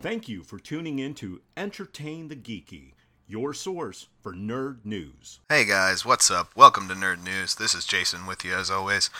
Thank 0.00 0.28
you 0.28 0.44
for 0.44 0.60
tuning 0.60 1.00
in 1.00 1.14
to 1.14 1.40
Entertain 1.56 2.28
the 2.28 2.36
Geeky, 2.36 2.92
your 3.26 3.52
source 3.52 4.06
for 4.22 4.32
nerd 4.32 4.84
news. 4.84 5.40
Hey 5.48 5.64
guys, 5.64 6.06
what's 6.06 6.30
up? 6.30 6.54
Welcome 6.54 6.86
to 6.86 6.94
Nerd 6.94 7.24
News. 7.24 7.56
This 7.56 7.74
is 7.74 7.84
Jason 7.84 8.24
with 8.24 8.44
you 8.44 8.54
as 8.54 8.70
always. 8.70 9.10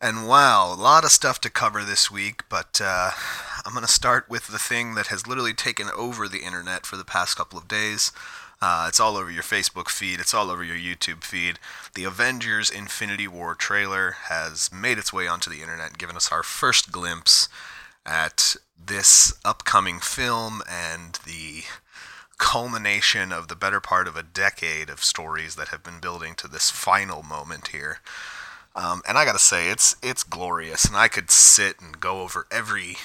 And 0.00 0.26
wow, 0.26 0.74
a 0.74 0.74
lot 0.74 1.04
of 1.04 1.12
stuff 1.12 1.40
to 1.42 1.50
cover 1.50 1.84
this 1.84 2.10
week, 2.10 2.42
but 2.48 2.80
uh, 2.82 3.12
I'm 3.64 3.74
going 3.74 3.86
to 3.86 3.92
start 3.92 4.28
with 4.28 4.48
the 4.48 4.58
thing 4.58 4.96
that 4.96 5.06
has 5.06 5.28
literally 5.28 5.54
taken 5.54 5.86
over 5.96 6.26
the 6.26 6.42
internet 6.42 6.84
for 6.84 6.96
the 6.96 7.04
past 7.04 7.36
couple 7.36 7.56
of 7.56 7.68
days. 7.68 8.10
Uh, 8.60 8.86
it's 8.88 8.98
all 8.98 9.16
over 9.16 9.30
your 9.30 9.44
Facebook 9.44 9.88
feed, 9.88 10.18
it's 10.18 10.34
all 10.34 10.50
over 10.50 10.64
your 10.64 10.76
YouTube 10.76 11.22
feed. 11.22 11.60
The 11.94 12.02
Avengers 12.02 12.70
Infinity 12.70 13.28
War 13.28 13.54
trailer 13.54 14.16
has 14.24 14.68
made 14.72 14.98
its 14.98 15.12
way 15.12 15.28
onto 15.28 15.48
the 15.48 15.62
internet 15.62 15.96
given 15.96 16.16
us 16.16 16.32
our 16.32 16.42
first 16.42 16.90
glimpse 16.90 17.48
at 18.04 18.56
this 18.76 19.32
upcoming 19.44 20.00
film 20.00 20.62
and 20.68 21.18
the 21.24 21.62
culmination 22.38 23.30
of 23.30 23.46
the 23.48 23.54
better 23.54 23.80
part 23.80 24.08
of 24.08 24.16
a 24.16 24.22
decade 24.22 24.90
of 24.90 25.04
stories 25.04 25.54
that 25.54 25.68
have 25.68 25.82
been 25.82 26.00
building 26.00 26.34
to 26.34 26.48
this 26.48 26.70
final 26.70 27.22
moment 27.22 27.68
here. 27.68 27.98
Um, 28.74 29.02
and 29.06 29.16
I 29.18 29.24
gotta 29.24 29.38
say, 29.38 29.68
it's 29.68 29.94
it's 30.02 30.24
glorious, 30.24 30.84
and 30.86 30.96
I 30.96 31.08
could 31.08 31.30
sit 31.30 31.80
and 31.80 32.00
go 32.00 32.22
over 32.22 32.46
every 32.50 32.96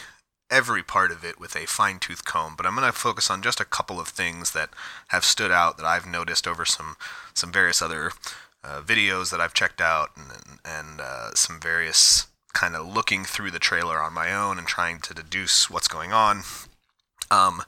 every 0.50 0.82
part 0.82 1.12
of 1.12 1.26
it 1.26 1.40
with 1.40 1.55
a 1.55 1.68
fine 1.68 2.00
tooth 2.00 2.24
comb. 2.24 2.55
But 2.55 2.66
I'm 2.66 2.76
gonna 2.76 2.94
focus 2.94 3.30
on 3.30 3.41
just 3.41 3.60
a 3.60 3.66
couple 3.66 4.00
of 4.00 4.08
things 4.08 4.52
that 4.52 4.70
have 5.10 5.26
stood 5.26 5.52
out 5.52 5.77
that 5.77 5.86
I've 5.86 6.08
noticed 6.08 6.48
over 6.48 6.66
some 6.66 6.96
some 7.34 7.52
various 7.52 7.82
other 7.82 8.14
uh, 8.64 8.82
videos 8.82 9.30
that 9.32 9.41
I've 9.41 9.54
checked 9.54 9.82
out, 9.82 10.12
and 10.16 10.60
and 10.64 11.02
uh, 11.02 11.34
some 11.36 11.60
various 11.60 12.27
kind 12.58 12.76
of 12.76 12.92
looking 12.92 13.24
through 13.24 13.52
the 13.52 13.60
trailer 13.60 14.02
on 14.02 14.12
my 14.14 14.34
own 14.34 14.58
and 14.58 14.66
trying 14.66 15.00
to 15.00 15.14
deduce 15.14 15.70
what's 15.70 15.88
going 15.88 16.12
on. 16.12 16.41
Um, 17.30 17.62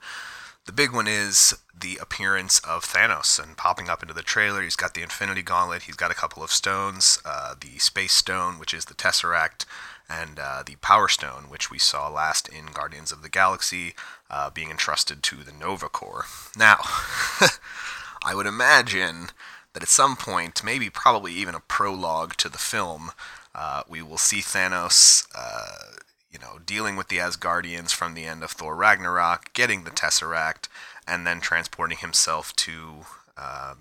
the 0.65 0.71
big 0.71 0.91
one 0.91 1.07
is 1.07 1.53
the 1.79 1.99
appearance 2.01 2.57
of 2.61 2.85
Thanos 2.85 3.41
and 3.41 3.55
popping 3.55 3.87
up 3.87 4.01
into 4.01 4.15
the 4.15 4.23
trailer. 4.23 4.63
He's 4.63 4.75
got 4.75 4.95
the 4.95 5.03
Infinity 5.03 5.43
Gauntlet. 5.43 5.83
He's 5.83 5.95
got 5.95 6.09
a 6.09 6.15
couple 6.15 6.41
of 6.41 6.51
stones, 6.51 7.19
uh, 7.23 7.53
the 7.61 7.77
Space 7.77 8.13
Stone, 8.13 8.57
which 8.57 8.73
is 8.73 8.85
the 8.85 8.95
Tesseract, 8.95 9.65
and 10.09 10.39
uh, 10.39 10.63
the 10.65 10.75
Power 10.77 11.07
Stone, 11.07 11.49
which 11.49 11.69
we 11.69 11.77
saw 11.77 12.09
last 12.09 12.49
in 12.49 12.67
Guardians 12.73 13.11
of 13.11 13.21
the 13.21 13.29
Galaxy, 13.29 13.93
uh, 14.31 14.49
being 14.49 14.71
entrusted 14.71 15.21
to 15.21 15.35
the 15.37 15.51
Nova 15.51 15.87
Corps. 15.87 16.25
Now, 16.57 16.79
I 18.23 18.33
would 18.33 18.47
imagine 18.47 19.27
that 19.73 19.83
at 19.83 19.89
some 19.89 20.15
point, 20.15 20.63
maybe 20.63 20.89
probably 20.89 21.33
even 21.33 21.53
a 21.53 21.59
prologue 21.59 22.35
to 22.37 22.49
the 22.49 22.57
film, 22.57 23.11
uh, 23.55 23.83
we 23.87 24.01
will 24.01 24.17
see 24.17 24.39
Thanos 24.39 25.27
uh, 25.35 25.99
you 26.31 26.39
know, 26.39 26.59
dealing 26.65 26.95
with 26.95 27.07
the 27.07 27.17
Asgardians 27.17 27.91
from 27.91 28.13
the 28.13 28.25
end 28.25 28.43
of 28.43 28.51
Thor 28.51 28.75
Ragnarok, 28.75 29.51
getting 29.53 29.83
the 29.83 29.91
Tesseract, 29.91 30.67
and 31.07 31.25
then 31.25 31.41
transporting 31.41 31.97
himself 31.97 32.55
to 32.57 33.05
uh, 33.37 33.75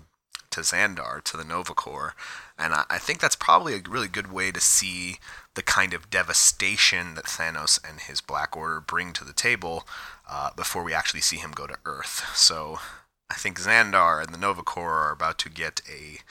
to 0.49 0.61
Xandar, 0.61 1.23
to 1.23 1.37
the 1.37 1.43
Nova 1.43 1.73
Corps. 1.75 2.15
And 2.57 2.73
I, 2.73 2.85
I, 2.89 2.97
think 2.97 3.19
that's 3.19 3.35
probably 3.35 3.75
a 3.75 3.81
really 3.87 4.07
good 4.07 4.31
way 4.31 4.51
to 4.51 4.59
see 4.59 5.17
the 5.53 5.61
kind 5.61 5.93
of 5.93 6.09
devastation 6.09 7.13
that 7.15 7.25
Thanos 7.25 7.79
and 7.87 7.99
his 7.99 8.19
Black 8.19 8.57
Order 8.57 8.81
bring 8.81 9.13
to 9.13 9.23
the 9.23 9.33
table 9.33 9.85
uh, 10.27 10.49
before 10.55 10.83
we 10.83 10.93
actually 10.93 11.21
see 11.21 11.37
him 11.37 11.51
go 11.51 11.67
to 11.67 11.77
Earth. 11.85 12.31
So 12.35 12.79
I 13.29 13.35
think 13.35 13.59
Xandar 13.59 14.23
and 14.23 14.33
the 14.33 14.39
Nova 14.39 14.63
Corps 14.63 14.93
are 14.93 15.11
about 15.11 15.37
to 15.39 15.49
get 15.49 15.81
a 15.87 16.21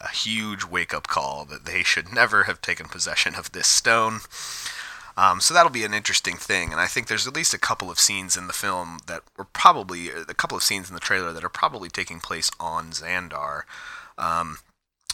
a 0.00 0.08
huge 0.08 0.64
wake 0.64 0.94
up 0.94 1.08
call 1.08 1.44
that 1.46 1.64
they 1.64 1.82
should 1.82 2.12
never 2.12 2.44
have 2.44 2.60
taken 2.60 2.86
possession 2.86 3.34
of 3.34 3.52
this 3.52 3.68
stone. 3.68 4.20
Um, 5.16 5.40
so 5.40 5.52
that'll 5.52 5.70
be 5.70 5.84
an 5.84 5.92
interesting 5.92 6.36
thing, 6.36 6.72
and 6.72 6.80
I 6.80 6.86
think 6.86 7.06
there's 7.06 7.26
at 7.26 7.34
least 7.34 7.52
a 7.52 7.58
couple 7.58 7.90
of 7.90 7.98
scenes 7.98 8.36
in 8.36 8.46
the 8.46 8.52
film 8.54 9.00
that 9.06 9.22
were 9.36 9.44
probably 9.44 10.08
a 10.08 10.34
couple 10.34 10.56
of 10.56 10.62
scenes 10.62 10.88
in 10.88 10.94
the 10.94 11.00
trailer 11.00 11.32
that 11.32 11.44
are 11.44 11.50
probably 11.50 11.90
taking 11.90 12.18
place 12.18 12.50
on 12.58 12.92
Xandar. 12.92 13.62
Um, 14.16 14.58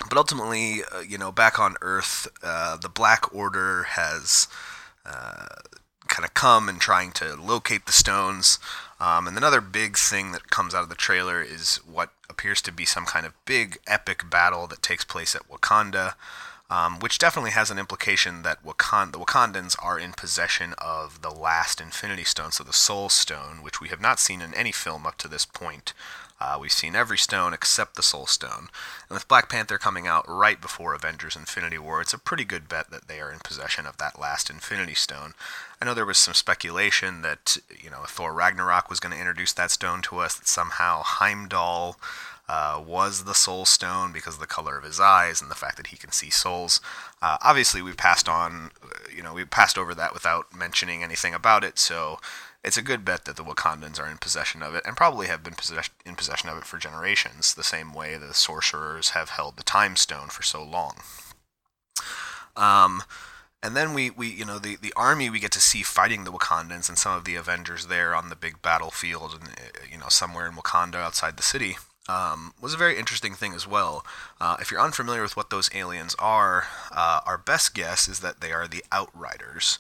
but 0.09 0.17
ultimately, 0.17 0.83
uh, 0.95 1.01
you 1.01 1.19
know, 1.19 1.33
back 1.33 1.59
on 1.59 1.75
Earth, 1.81 2.29
uh, 2.43 2.77
the 2.77 2.89
Black 2.89 3.35
Order 3.35 3.85
has 3.85 4.47
uh, 5.05 5.47
kind 6.07 6.25
of 6.25 6.35
come 6.35 6.69
and 6.69 6.81
trying 6.81 7.11
to 7.13 7.35
locate 7.35 7.87
the 7.87 7.93
stones. 7.93 8.61
Um, 9.01 9.29
and 9.29 9.37
another 9.37 9.61
big 9.61 9.97
thing 9.97 10.33
that 10.33 10.51
comes 10.51 10.75
out 10.75 10.83
of 10.83 10.89
the 10.89 10.95
trailer 10.95 11.41
is 11.41 11.77
what 11.87 12.11
appears 12.29 12.61
to 12.63 12.73
be 12.73 12.85
some 12.85 13.07
kind 13.07 13.25
of 13.25 13.33
big 13.45 13.79
epic 13.87 14.29
battle 14.29 14.67
that 14.67 14.83
takes 14.83 15.05
place 15.05 15.37
at 15.37 15.49
Wakanda 15.49 16.15
um, 16.71 16.99
which 16.99 17.19
definitely 17.19 17.53
has 17.53 17.71
an 17.71 17.79
implication 17.79 18.43
that 18.43 18.65
Wakand- 18.65 19.13
the 19.13 19.19
Wakandans 19.19 19.75
are 19.83 19.99
in 19.99 20.13
possession 20.13 20.75
of 20.79 21.23
the 21.23 21.31
last 21.31 21.81
Infinity 21.81 22.25
Stone, 22.25 22.53
so 22.53 22.63
the 22.63 22.73
Soul 22.73 23.09
Stone, 23.09 23.63
which 23.63 23.81
we 23.81 23.89
have 23.89 24.01
not 24.01 24.21
seen 24.21 24.43
in 24.43 24.55
any 24.55 24.73
film 24.73 25.07
up 25.07 25.17
to 25.19 25.29
this 25.29 25.47
point. 25.47 25.95
Uh, 26.41 26.57
we've 26.61 26.73
seen 26.73 26.95
every 26.95 27.19
stone 27.19 27.53
except 27.53 27.97
the 27.97 28.03
Soul 28.03 28.27
Stone. 28.27 28.69
And 29.09 29.17
with 29.17 29.29
Black 29.29 29.49
Panther 29.49 29.79
coming 29.79 30.07
out 30.07 30.25
right 30.29 30.61
before 30.61 30.95
Avengers 30.95 31.35
Infinity 31.35 31.79
War, 31.79 32.01
it's 32.01 32.13
a 32.13 32.19
pretty 32.19 32.45
good 32.45 32.69
bet 32.69 32.91
that 32.91 33.09
they 33.09 33.21
are 33.21 33.33
in 33.33 33.41
possession 33.41 33.87
of 33.87 33.97
that 33.99 34.21
last 34.21 34.49
Infinity 34.49 34.95
Stone. 34.95 35.35
I 35.81 35.85
know 35.85 35.95
there 35.95 36.07
was 36.07 36.19
some 36.19 36.35
speculation 36.35 37.23
that, 37.23 37.57
you 37.83 37.91
know, 37.91 38.05
Thor 38.07 38.33
Ragnarok 38.33 38.89
was 38.89 39.01
going 39.01 39.13
to 39.13 39.19
introduce 39.19 39.53
that 39.55 39.71
stone 39.71 40.01
to 40.03 40.19
us, 40.19 40.37
that 40.37 40.49
somehow 40.49 41.03
Heimdall 41.03 41.97
uh, 42.49 42.83
was 42.85 43.25
the 43.25 43.35
Soul 43.35 43.67
Stone 43.67 44.13
because 44.13 44.35
of 44.35 44.41
the 44.41 44.47
color 44.47 44.79
of 44.79 44.85
his 44.85 44.99
eyes 44.99 45.43
and 45.43 45.51
the 45.51 45.55
fact 45.55 45.77
that 45.77 45.89
he 45.89 45.97
can 45.97 46.13
see 46.13 46.31
souls. 46.31 46.81
Uh, 47.21 47.37
obviously, 47.43 47.83
we 47.83 47.93
passed 47.93 48.29
on, 48.29 48.71
you 49.15 49.23
know, 49.23 49.35
we 49.35 49.45
passed 49.45 49.77
over 49.77 49.95
that 49.95 50.15
without 50.15 50.57
mentioning 50.57 51.03
anything 51.03 51.35
about 51.35 51.63
it. 51.63 51.79
So 51.79 52.21
it's 52.69 52.77
a 52.77 52.83
good 52.83 53.03
bet 53.03 53.25
that 53.25 53.37
the 53.37 53.43
Wakandans 53.43 53.99
are 53.99 54.07
in 54.07 54.19
possession 54.19 54.63
of 54.63 54.75
it 54.75 54.85
and 54.85 54.95
probably 54.95 55.27
have 55.27 55.43
been 55.43 55.55
possess- 55.55 55.89
in 56.05 56.15
possession 56.17 56.51
of 56.51 56.59
it 56.59 56.65
for 56.65 56.77
generations, 56.77 57.55
the 57.55 57.65
same 57.65 57.95
way 57.95 58.19
the 58.19 58.35
sorcerers 58.35 59.11
have 59.11 59.31
held 59.31 59.57
the 59.57 59.63
Time 59.63 59.97
Stone 59.97 60.29
for 60.29 60.43
so 60.43 60.63
long. 60.63 60.97
Um, 62.55 63.05
and 63.63 63.75
then 63.75 63.95
we, 63.95 64.11
we 64.11 64.29
you 64.29 64.45
know 64.45 64.59
the, 64.59 64.77
the 64.77 64.93
army 64.97 65.31
we 65.31 65.41
get 65.41 65.53
to 65.53 65.63
see 65.63 65.83
fighting 65.83 66.25
the 66.25 66.31
Wakandans 66.31 66.91
and 66.91 66.99
some 66.99 67.17
of 67.17 67.25
the 67.25 67.37
Avengers 67.37 67.87
there 67.87 68.15
on 68.15 68.29
the 68.29 68.37
big 68.37 68.61
battlefield 68.61 69.41
and 69.41 69.51
you 69.91 69.97
know 69.97 70.11
somewhere 70.11 70.47
in 70.47 70.53
Wakanda 70.53 70.97
outside 70.97 71.39
the 71.39 71.43
city 71.43 71.79
um, 72.07 72.53
was 72.61 72.75
a 72.75 72.79
very 72.79 72.99
interesting 72.99 73.33
thing 73.33 73.55
as 73.55 73.67
well. 73.67 74.05
Uh, 74.43 74.59
if 74.61 74.71
you're 74.71 74.81
unfamiliar 74.81 75.23
with 75.23 75.39
what 75.39 75.49
those 75.49 75.71
aliens 75.75 76.15
are, 76.19 76.67
uh, 76.93 77.21
our 77.25 77.39
best 77.39 77.75
guess 77.75 78.09
is 78.09 78.21
that 78.21 78.43
they 78.43 78.53
are 78.53 78.69
the 78.69 78.85
Outriders. 78.93 79.79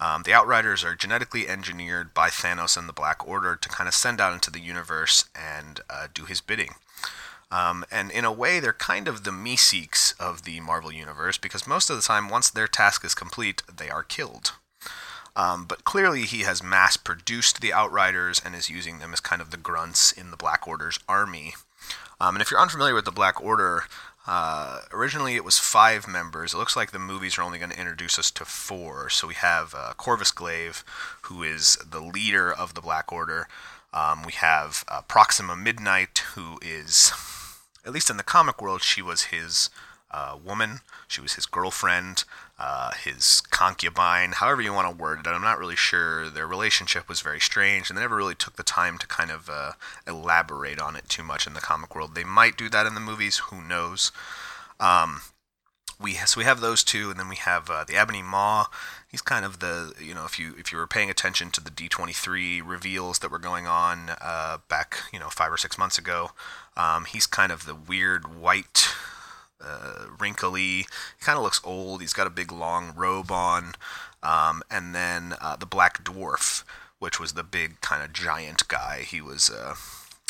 Um, 0.00 0.22
the 0.22 0.32
Outriders 0.32 0.82
are 0.82 0.94
genetically 0.94 1.46
engineered 1.46 2.14
by 2.14 2.30
Thanos 2.30 2.76
and 2.76 2.88
the 2.88 2.94
Black 2.94 3.26
Order 3.28 3.54
to 3.54 3.68
kind 3.68 3.86
of 3.86 3.94
send 3.94 4.20
out 4.20 4.32
into 4.32 4.50
the 4.50 4.60
universe 4.60 5.26
and 5.34 5.80
uh, 5.90 6.08
do 6.12 6.24
his 6.24 6.40
bidding. 6.40 6.74
Um, 7.52 7.84
and 7.90 8.10
in 8.10 8.24
a 8.24 8.32
way, 8.32 8.60
they're 8.60 8.72
kind 8.72 9.08
of 9.08 9.24
the 9.24 9.30
Meeseeks 9.30 10.18
of 10.18 10.44
the 10.44 10.60
Marvel 10.60 10.92
Universe 10.92 11.36
because 11.36 11.66
most 11.66 11.90
of 11.90 11.96
the 11.96 12.02
time, 12.02 12.28
once 12.28 12.48
their 12.48 12.68
task 12.68 13.04
is 13.04 13.14
complete, 13.14 13.62
they 13.76 13.90
are 13.90 14.02
killed. 14.02 14.52
Um, 15.36 15.66
but 15.66 15.84
clearly, 15.84 16.22
he 16.22 16.40
has 16.40 16.62
mass 16.62 16.96
produced 16.96 17.60
the 17.60 17.72
Outriders 17.72 18.40
and 18.44 18.54
is 18.54 18.70
using 18.70 18.98
them 18.98 19.12
as 19.12 19.20
kind 19.20 19.42
of 19.42 19.50
the 19.50 19.56
grunts 19.56 20.12
in 20.12 20.30
the 20.30 20.36
Black 20.36 20.66
Order's 20.66 20.98
army. 21.08 21.54
Um, 22.20 22.34
and 22.34 22.42
if 22.42 22.50
you're 22.50 22.60
unfamiliar 22.60 22.94
with 22.94 23.04
the 23.04 23.10
Black 23.10 23.42
Order, 23.42 23.84
uh, 24.32 24.82
originally 24.92 25.34
it 25.34 25.44
was 25.44 25.58
five 25.58 26.06
members. 26.06 26.54
It 26.54 26.56
looks 26.56 26.76
like 26.76 26.92
the 26.92 27.00
movies 27.00 27.36
are 27.36 27.42
only 27.42 27.58
going 27.58 27.72
to 27.72 27.78
introduce 27.78 28.16
us 28.16 28.30
to 28.30 28.44
four. 28.44 29.10
So 29.10 29.26
we 29.26 29.34
have 29.34 29.74
uh, 29.76 29.92
Corvus 29.96 30.30
Glaive, 30.30 30.84
who 31.22 31.42
is 31.42 31.76
the 31.78 31.98
leader 31.98 32.52
of 32.52 32.74
the 32.74 32.80
Black 32.80 33.12
Order. 33.12 33.48
Um, 33.92 34.22
we 34.22 34.30
have 34.34 34.84
uh, 34.86 35.00
Proxima 35.02 35.56
Midnight, 35.56 36.18
who 36.36 36.60
is, 36.62 37.10
at 37.84 37.92
least 37.92 38.08
in 38.08 38.18
the 38.18 38.22
comic 38.22 38.62
world, 38.62 38.82
she 38.82 39.02
was 39.02 39.22
his 39.24 39.68
uh, 40.10 40.36
woman. 40.42 40.80
She 41.08 41.20
was 41.20 41.34
his 41.34 41.46
girlfriend, 41.46 42.24
uh, 42.58 42.92
his 42.92 43.40
concubine, 43.50 44.32
however 44.32 44.62
you 44.62 44.72
want 44.72 44.90
to 44.90 45.02
word 45.02 45.20
it. 45.20 45.26
I'm 45.26 45.42
not 45.42 45.58
really 45.58 45.76
sure. 45.76 46.28
Their 46.28 46.46
relationship 46.46 47.08
was 47.08 47.20
very 47.20 47.40
strange, 47.40 47.88
and 47.88 47.96
they 47.96 48.02
never 48.02 48.16
really 48.16 48.34
took 48.34 48.56
the 48.56 48.62
time 48.62 48.98
to 48.98 49.06
kind 49.06 49.30
of 49.30 49.48
uh, 49.48 49.72
elaborate 50.06 50.80
on 50.80 50.96
it 50.96 51.08
too 51.08 51.22
much 51.22 51.46
in 51.46 51.54
the 51.54 51.60
comic 51.60 51.94
world. 51.94 52.14
They 52.14 52.24
might 52.24 52.56
do 52.56 52.68
that 52.68 52.86
in 52.86 52.94
the 52.94 53.00
movies. 53.00 53.38
Who 53.50 53.62
knows? 53.62 54.12
Um, 54.78 55.20
we 56.00 56.14
so 56.14 56.38
we 56.38 56.44
have 56.44 56.60
those 56.60 56.82
two, 56.82 57.10
and 57.10 57.20
then 57.20 57.28
we 57.28 57.36
have 57.36 57.68
uh, 57.68 57.84
the 57.84 57.96
Ebony 57.96 58.22
Maw. 58.22 58.66
He's 59.08 59.22
kind 59.22 59.44
of 59.44 59.60
the 59.60 59.92
you 60.00 60.14
know 60.14 60.24
if 60.24 60.38
you 60.38 60.54
if 60.58 60.72
you 60.72 60.78
were 60.78 60.86
paying 60.86 61.10
attention 61.10 61.50
to 61.50 61.60
the 61.60 61.70
D23 61.70 62.62
reveals 62.64 63.18
that 63.18 63.30
were 63.30 63.38
going 63.38 63.66
on 63.66 64.12
uh, 64.20 64.58
back 64.68 64.96
you 65.12 65.18
know 65.20 65.28
five 65.28 65.52
or 65.52 65.58
six 65.58 65.76
months 65.76 65.98
ago, 65.98 66.30
um, 66.76 67.04
he's 67.04 67.26
kind 67.26 67.52
of 67.52 67.66
the 67.66 67.74
weird 67.74 68.40
white 68.40 68.88
uh, 69.62 70.06
wrinkly. 70.18 70.60
He 70.60 70.86
kind 71.20 71.36
of 71.36 71.42
looks 71.44 71.60
old. 71.64 72.00
He's 72.00 72.12
got 72.12 72.26
a 72.26 72.30
big 72.30 72.52
long 72.52 72.92
robe 72.96 73.30
on. 73.30 73.74
Um, 74.22 74.62
and 74.70 74.94
then 74.94 75.34
uh, 75.40 75.56
the 75.56 75.66
Black 75.66 76.04
Dwarf, 76.04 76.64
which 76.98 77.18
was 77.18 77.32
the 77.32 77.42
big 77.42 77.80
kind 77.80 78.02
of 78.02 78.12
giant 78.12 78.68
guy. 78.68 79.02
He 79.06 79.20
was 79.20 79.50
uh, 79.50 79.74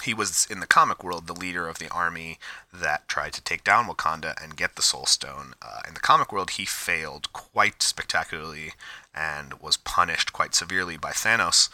he 0.02 0.14
was 0.14 0.46
in 0.50 0.60
the 0.60 0.66
comic 0.66 1.04
world 1.04 1.26
the 1.26 1.34
leader 1.34 1.68
of 1.68 1.78
the 1.78 1.90
army 1.90 2.38
that 2.72 3.08
tried 3.08 3.32
to 3.34 3.42
take 3.42 3.64
down 3.64 3.86
Wakanda 3.86 4.42
and 4.42 4.56
get 4.56 4.76
the 4.76 4.82
Soul 4.82 5.06
Stone. 5.06 5.54
Uh, 5.60 5.80
in 5.86 5.94
the 5.94 6.00
comic 6.00 6.32
world, 6.32 6.50
he 6.50 6.64
failed 6.64 7.32
quite 7.32 7.82
spectacularly 7.82 8.72
and 9.14 9.54
was 9.60 9.76
punished 9.76 10.32
quite 10.32 10.54
severely 10.54 10.96
by 10.96 11.10
Thanos. 11.10 11.68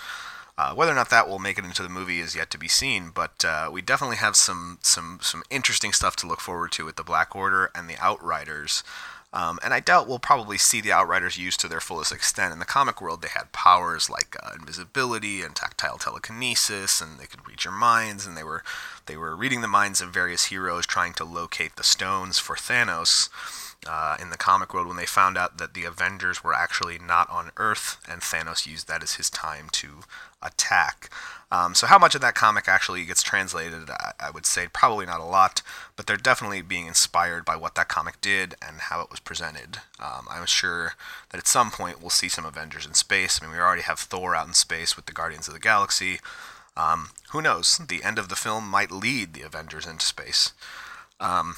Uh, 0.59 0.75
whether 0.75 0.93
or 0.93 0.95
not 0.95 1.11
that 1.11 1.29
will 1.29 1.39
make 1.39 1.59
it 1.59 1.65
into 1.65 1.83
the 1.83 1.89
movie 1.89 2.19
is 2.19 2.35
yet 2.35 2.51
to 2.51 2.59
be 2.59 2.69
seen, 2.69 3.11
but 3.15 3.45
uh, 3.45 3.69
we 3.71 3.83
definitely 3.83 4.17
have 4.17 4.35
some 4.35 4.79
some 4.81 5.19
some 5.21 5.43
interesting 5.51 5.93
stuff 5.93 6.17
to 6.17 6.27
look 6.27 6.41
forward 6.41 6.73
to 6.73 6.85
with 6.85 6.97
the 6.97 7.05
Black 7.05 7.37
Order 7.37 7.71
and 7.75 7.91
the 7.91 7.99
Outriders. 7.99 8.83
Um, 9.35 9.59
and 9.63 9.75
I 9.75 9.81
doubt 9.81 10.09
we'll 10.09 10.19
probably 10.19 10.57
see 10.57 10.81
the 10.81 10.93
Outriders 10.93 11.37
used 11.37 11.61
to 11.61 11.69
their 11.69 11.81
fullest 11.81 12.11
extent. 12.11 12.55
In 12.55 12.59
the 12.59 12.65
comic 12.65 13.03
world, 13.03 13.21
they 13.21 13.29
had 13.29 13.53
powers 13.53 14.09
like 14.09 14.35
uh, 14.43 14.53
invisibility 14.59 15.43
and 15.43 15.55
tactile 15.55 15.99
telekinesis, 15.99 17.03
and 17.03 17.19
they 17.19 17.27
could 17.27 17.47
read 17.47 17.63
your 17.65 17.75
minds, 17.75 18.25
and 18.25 18.35
they 18.35 18.45
were 18.45 18.63
they 19.05 19.17
were 19.19 19.37
reading 19.37 19.61
the 19.61 19.69
minds 19.69 20.01
of 20.01 20.09
various 20.09 20.47
heroes, 20.47 20.87
trying 20.87 21.13
to 21.15 21.25
locate 21.25 21.77
the 21.77 21.85
stones 21.85 22.39
for 22.39 22.57
Thanos. 22.57 23.29
Uh, 23.89 24.17
in 24.21 24.31
the 24.31 24.37
comic 24.37 24.75
world, 24.75 24.89
when 24.89 24.97
they 24.97 25.07
found 25.07 25.39
out 25.39 25.59
that 25.59 25.75
the 25.75 25.85
Avengers 25.85 26.43
were 26.43 26.55
actually 26.55 26.99
not 26.99 27.31
on 27.31 27.53
Earth, 27.57 27.99
and 28.09 28.21
Thanos 28.21 28.67
used 28.67 28.89
that 28.89 29.03
as 29.03 29.15
his 29.15 29.31
time 29.31 29.69
to 29.71 30.01
attack. 30.43 31.11
Um, 31.53 31.75
so, 31.77 31.87
how 31.87 31.99
much 31.99 32.17
of 32.17 32.21
that 32.23 32.35
comic 32.35 32.67
actually 32.67 33.05
gets 33.05 33.23
translated, 33.23 33.89
I, 33.89 34.13
I, 34.19 34.31
would 34.31 34.47
say 34.47 34.67
probably 34.73 35.07
not 35.07 35.21
a 35.21 35.25
lot, 35.25 35.63
but 35.95 36.07
they're 36.07 36.17
definitely 36.17 36.61
being 36.61 36.89
inspired 36.89 37.45
by 37.45 37.55
what 37.55 37.77
that 37.77 37.89
comic 37.89 38.21
did 38.21 38.57
and 38.61 38.81
how 38.81 39.01
it 39.01 39.11
was 39.11 39.21
presented. 39.21 39.79
Um, 40.01 40.27
I'm 40.29 40.47
sure 40.47 40.95
that 41.31 41.39
at 41.39 41.47
some 41.47 41.71
point 41.71 42.01
we'll 42.01 42.11
see 42.11 42.29
some 42.29 42.45
Avengers 42.45 42.85
in 42.87 42.95
space. 42.95 43.41
I 43.41 43.47
mean, 43.47 43.55
we 43.55 43.61
already 43.61 43.83
have 43.83 44.01
Thor 44.01 44.35
out 44.35 44.49
in 44.49 44.55
space 44.55 44.97
with 44.97 45.07
the 45.07 45.13
Guardians 45.13 45.47
of 45.47 45.55
the 45.55 45.61
Galaxy. 45.61 46.19
Um, 46.77 47.11
who 47.31 47.41
knows? 47.41 47.79
The 47.79 48.03
end 48.03 48.19
of 48.19 48.29
the 48.29 48.37
film 48.37 48.69
might 48.69 48.91
lead 48.91 49.33
the 49.33 49.43
Avengers 49.43 49.87
into 49.87 50.05
space. 50.05 50.53
Um, 51.21 51.55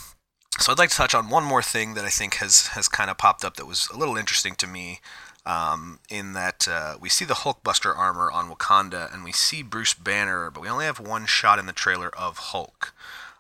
so, 0.58 0.72
I'd 0.72 0.78
like 0.78 0.90
to 0.90 0.96
touch 0.96 1.14
on 1.14 1.30
one 1.30 1.44
more 1.44 1.62
thing 1.62 1.94
that 1.94 2.04
I 2.04 2.10
think 2.10 2.34
has, 2.36 2.68
has 2.68 2.88
kind 2.88 3.10
of 3.10 3.18
popped 3.18 3.44
up 3.44 3.56
that 3.56 3.66
was 3.66 3.88
a 3.92 3.96
little 3.96 4.16
interesting 4.16 4.54
to 4.56 4.66
me 4.66 5.00
um, 5.46 5.98
in 6.10 6.34
that 6.34 6.68
uh, 6.68 6.96
we 7.00 7.08
see 7.08 7.24
the 7.24 7.34
Hulkbuster 7.34 7.96
armor 7.96 8.30
on 8.30 8.50
Wakanda 8.50 9.12
and 9.12 9.24
we 9.24 9.32
see 9.32 9.62
Bruce 9.62 9.94
Banner, 9.94 10.50
but 10.50 10.60
we 10.60 10.68
only 10.68 10.84
have 10.84 11.00
one 11.00 11.26
shot 11.26 11.58
in 11.58 11.66
the 11.66 11.72
trailer 11.72 12.10
of 12.16 12.38
Hulk. 12.38 12.92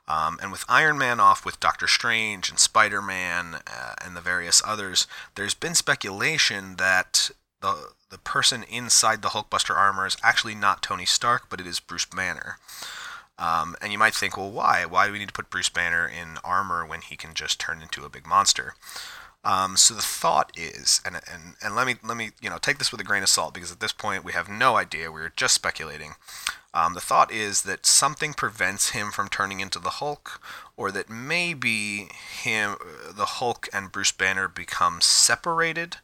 Um, 0.08 0.38
and 0.40 0.50
with 0.50 0.64
Iron 0.70 0.96
Man 0.96 1.20
off 1.20 1.44
with 1.44 1.60
Doctor 1.60 1.86
Strange 1.86 2.48
and 2.48 2.58
Spider 2.58 3.02
Man 3.02 3.56
uh, 3.66 3.94
and 4.02 4.16
the 4.16 4.22
various 4.22 4.62
others, 4.64 5.06
there's 5.34 5.52
been 5.52 5.74
speculation 5.74 6.76
that 6.76 7.30
the 7.60 7.90
the 8.10 8.18
person 8.18 8.62
inside 8.62 9.20
the 9.20 9.28
Hulkbuster 9.28 9.76
armor 9.76 10.06
is 10.06 10.16
actually 10.22 10.54
not 10.54 10.82
Tony 10.82 11.04
Stark, 11.04 11.50
but 11.50 11.60
it 11.60 11.66
is 11.66 11.78
Bruce 11.78 12.06
Banner. 12.06 12.56
Um, 13.38 13.76
and 13.80 13.92
you 13.92 13.98
might 13.98 14.14
think, 14.14 14.36
well, 14.36 14.50
why? 14.50 14.84
Why 14.84 15.06
do 15.06 15.12
we 15.12 15.18
need 15.18 15.28
to 15.28 15.34
put 15.34 15.50
Bruce 15.50 15.68
Banner 15.68 16.06
in 16.08 16.38
armor 16.42 16.84
when 16.84 17.02
he 17.02 17.16
can 17.16 17.34
just 17.34 17.60
turn 17.60 17.82
into 17.82 18.04
a 18.04 18.08
big 18.08 18.26
monster? 18.26 18.74
Um, 19.44 19.76
so 19.76 19.94
the 19.94 20.02
thought 20.02 20.50
is, 20.56 21.00
and, 21.04 21.16
and 21.32 21.54
and 21.62 21.76
let 21.76 21.86
me 21.86 21.94
let 22.04 22.16
me 22.16 22.32
you 22.40 22.50
know 22.50 22.58
take 22.58 22.78
this 22.78 22.90
with 22.90 23.00
a 23.00 23.04
grain 23.04 23.22
of 23.22 23.28
salt 23.28 23.54
because 23.54 23.70
at 23.70 23.80
this 23.80 23.92
point 23.92 24.24
we 24.24 24.32
have 24.32 24.48
no 24.48 24.76
idea. 24.76 25.12
We're 25.12 25.32
just 25.36 25.54
speculating. 25.54 26.14
Um, 26.74 26.94
the 26.94 27.00
thought 27.00 27.32
is 27.32 27.62
that 27.62 27.86
something 27.86 28.34
prevents 28.34 28.90
him 28.90 29.10
from 29.10 29.28
turning 29.28 29.60
into 29.60 29.78
the 29.78 29.90
Hulk, 29.90 30.40
or 30.76 30.90
that 30.92 31.08
maybe 31.08 32.08
him, 32.42 32.76
the 33.10 33.24
Hulk, 33.24 33.68
and 33.72 33.90
Bruce 33.90 34.12
Banner 34.12 34.48
become 34.48 35.00
separated, 35.00 35.96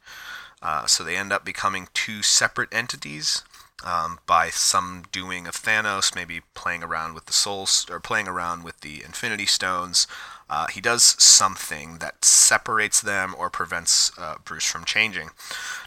uh, 0.62 0.86
so 0.86 1.04
they 1.04 1.16
end 1.16 1.32
up 1.32 1.44
becoming 1.44 1.88
two 1.92 2.22
separate 2.22 2.72
entities. 2.72 3.42
Um, 3.84 4.20
by 4.26 4.50
some 4.50 5.04
doing 5.10 5.46
of 5.46 5.56
Thanos, 5.56 6.14
maybe 6.14 6.42
playing 6.54 6.82
around 6.82 7.12
with 7.12 7.26
the 7.26 7.32
souls 7.32 7.86
or 7.90 8.00
playing 8.00 8.28
around 8.28 8.62
with 8.62 8.80
the 8.80 9.02
Infinity 9.02 9.46
Stones, 9.46 10.06
uh, 10.48 10.66
he 10.68 10.80
does 10.80 11.16
something 11.22 11.98
that 11.98 12.24
separates 12.24 13.00
them 13.00 13.34
or 13.36 13.50
prevents 13.50 14.16
uh, 14.18 14.36
Bruce 14.44 14.66
from 14.70 14.84
changing. 14.84 15.30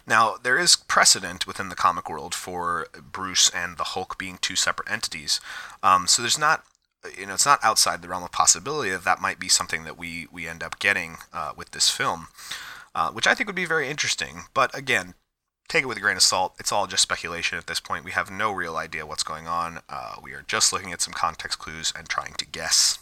Now, 0.06 0.36
there 0.42 0.57
is 0.57 0.75
precedent 0.75 1.48
within 1.48 1.69
the 1.69 1.75
comic 1.75 2.10
world 2.10 2.34
for 2.34 2.88
Bruce 3.12 3.50
and 3.51 3.78
the 3.78 3.84
Hulk 3.84 4.18
being 4.18 4.38
two 4.42 4.56
separate 4.56 4.92
entities. 4.92 5.40
Um, 5.83 6.07
so 6.07 6.22
there's 6.22 6.40
not, 6.40 6.63
you 7.18 7.25
know, 7.28 7.36
it's 7.36 7.45
not 7.45 7.63
outside 7.63 8.01
the 8.01 8.07
realm 8.07 8.24
of 8.24 8.31
possibility 8.31 8.90
that 8.90 9.06
that 9.06 9.22
might 9.22 9.40
be 9.40 9.48
something 9.48 9.83
that 9.86 9.98
we 9.98 10.28
we 10.31 10.48
end 10.48 10.63
up 10.63 10.80
getting 10.80 11.18
uh, 11.31 11.54
with 11.56 11.72
this 11.72 11.90
film, 11.90 12.28
uh, 12.95 13.12
which 13.12 13.28
I 13.28 13.36
think 13.36 13.48
would 13.48 13.56
be 13.56 13.66
very 13.66 13.88
interesting. 13.88 14.45
But 14.54 14.75
again, 14.75 15.13
take 15.68 15.84
it 15.84 15.88
with 15.88 15.98
a 15.98 16.02
grain 16.02 16.16
of 16.16 16.24
salt. 16.24 16.54
It's 16.60 16.72
all 16.72 16.88
just 16.88 17.04
speculation 17.04 17.58
at 17.58 17.68
this 17.68 17.80
point. 17.80 18.06
We 18.06 18.12
have 18.12 18.31
no 18.31 18.52
real 18.52 18.78
idea 18.78 19.06
what's 19.06 19.24
going 19.24 19.48
on. 19.48 19.80
Uh, 19.90 20.16
we 20.22 20.34
are 20.34 20.44
just 20.48 20.72
looking 20.72 20.94
at 20.94 21.02
some 21.02 21.14
context 21.14 21.60
clues 21.60 21.92
and 21.98 22.08
trying 22.08 22.34
to 22.36 22.46
guess. 22.46 23.00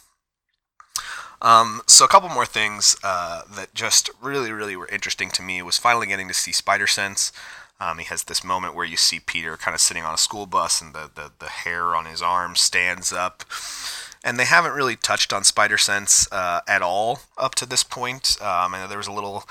Um, 1.42 1.82
so 1.86 2.04
a 2.04 2.08
couple 2.08 2.28
more 2.28 2.46
things 2.46 2.96
uh, 3.04 3.42
that 3.54 3.74
just 3.74 4.10
really, 4.20 4.52
really 4.52 4.76
were 4.76 4.88
interesting 4.88 5.30
to 5.30 5.42
me 5.42 5.62
was 5.62 5.78
finally 5.78 6.06
getting 6.06 6.28
to 6.28 6.34
see 6.34 6.52
Spider 6.52 6.86
Sense. 6.86 7.32
Um, 7.78 7.98
he 7.98 8.04
has 8.06 8.24
this 8.24 8.42
moment 8.42 8.74
where 8.74 8.86
you 8.86 8.96
see 8.96 9.20
Peter 9.20 9.56
kind 9.56 9.74
of 9.74 9.80
sitting 9.80 10.02
on 10.02 10.14
a 10.14 10.18
school 10.18 10.46
bus 10.46 10.80
and 10.80 10.94
the, 10.94 11.10
the, 11.14 11.30
the 11.38 11.48
hair 11.48 11.94
on 11.94 12.06
his 12.06 12.22
arm 12.22 12.56
stands 12.56 13.12
up. 13.12 13.44
And 14.24 14.38
they 14.38 14.46
haven't 14.46 14.72
really 14.72 14.96
touched 14.96 15.32
on 15.32 15.44
Spider 15.44 15.78
Sense 15.78 16.26
uh, 16.32 16.62
at 16.66 16.82
all 16.82 17.20
up 17.36 17.54
to 17.56 17.66
this 17.66 17.84
point. 17.84 18.40
Um, 18.40 18.74
and 18.74 18.90
there 18.90 18.98
was 18.98 19.06
a 19.06 19.12
little 19.12 19.44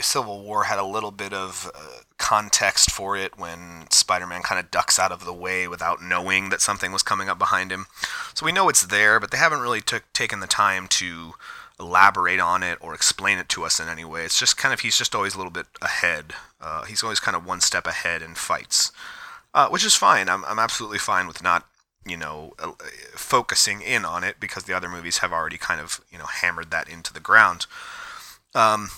Civil 0.00 0.42
War 0.42 0.64
had 0.64 0.78
a 0.78 0.84
little 0.84 1.10
bit 1.10 1.32
of 1.32 1.70
uh, 1.74 2.00
context 2.18 2.90
for 2.90 3.16
it 3.16 3.38
when 3.38 3.86
Spider-Man 3.90 4.42
kind 4.42 4.58
of 4.58 4.70
ducks 4.70 4.98
out 4.98 5.12
of 5.12 5.24
the 5.24 5.32
way 5.32 5.68
without 5.68 6.02
knowing 6.02 6.48
that 6.48 6.60
something 6.60 6.92
was 6.92 7.02
coming 7.02 7.28
up 7.28 7.38
behind 7.38 7.70
him. 7.70 7.86
So 8.34 8.46
we 8.46 8.52
know 8.52 8.68
it's 8.68 8.86
there, 8.86 9.20
but 9.20 9.30
they 9.30 9.38
haven't 9.38 9.60
really 9.60 9.82
taken 10.12 10.40
the 10.40 10.46
time 10.46 10.88
to 10.88 11.34
elaborate 11.78 12.40
on 12.40 12.62
it 12.62 12.78
or 12.80 12.94
explain 12.94 13.38
it 13.38 13.48
to 13.50 13.64
us 13.64 13.78
in 13.78 13.88
any 13.88 14.04
way. 14.04 14.24
It's 14.24 14.38
just 14.38 14.56
kind 14.56 14.72
of 14.72 14.80
he's 14.80 14.96
just 14.96 15.14
always 15.14 15.34
a 15.34 15.38
little 15.38 15.52
bit 15.52 15.66
ahead. 15.82 16.32
Uh, 16.60 16.84
he's 16.84 17.02
always 17.02 17.20
kind 17.20 17.36
of 17.36 17.44
one 17.44 17.60
step 17.60 17.86
ahead 17.86 18.22
in 18.22 18.34
fights, 18.34 18.92
uh, 19.52 19.68
which 19.68 19.84
is 19.84 19.94
fine. 19.94 20.28
I'm 20.28 20.44
I'm 20.46 20.58
absolutely 20.58 20.98
fine 20.98 21.26
with 21.26 21.42
not 21.42 21.66
you 22.06 22.16
know 22.16 22.54
uh, 22.58 22.72
focusing 23.14 23.82
in 23.82 24.04
on 24.04 24.24
it 24.24 24.36
because 24.40 24.64
the 24.64 24.74
other 24.74 24.88
movies 24.88 25.18
have 25.18 25.32
already 25.32 25.58
kind 25.58 25.80
of 25.80 26.00
you 26.10 26.18
know 26.18 26.26
hammered 26.26 26.70
that 26.70 26.88
into 26.88 27.12
the 27.12 27.20
ground. 27.20 27.66
Um, 28.54 28.88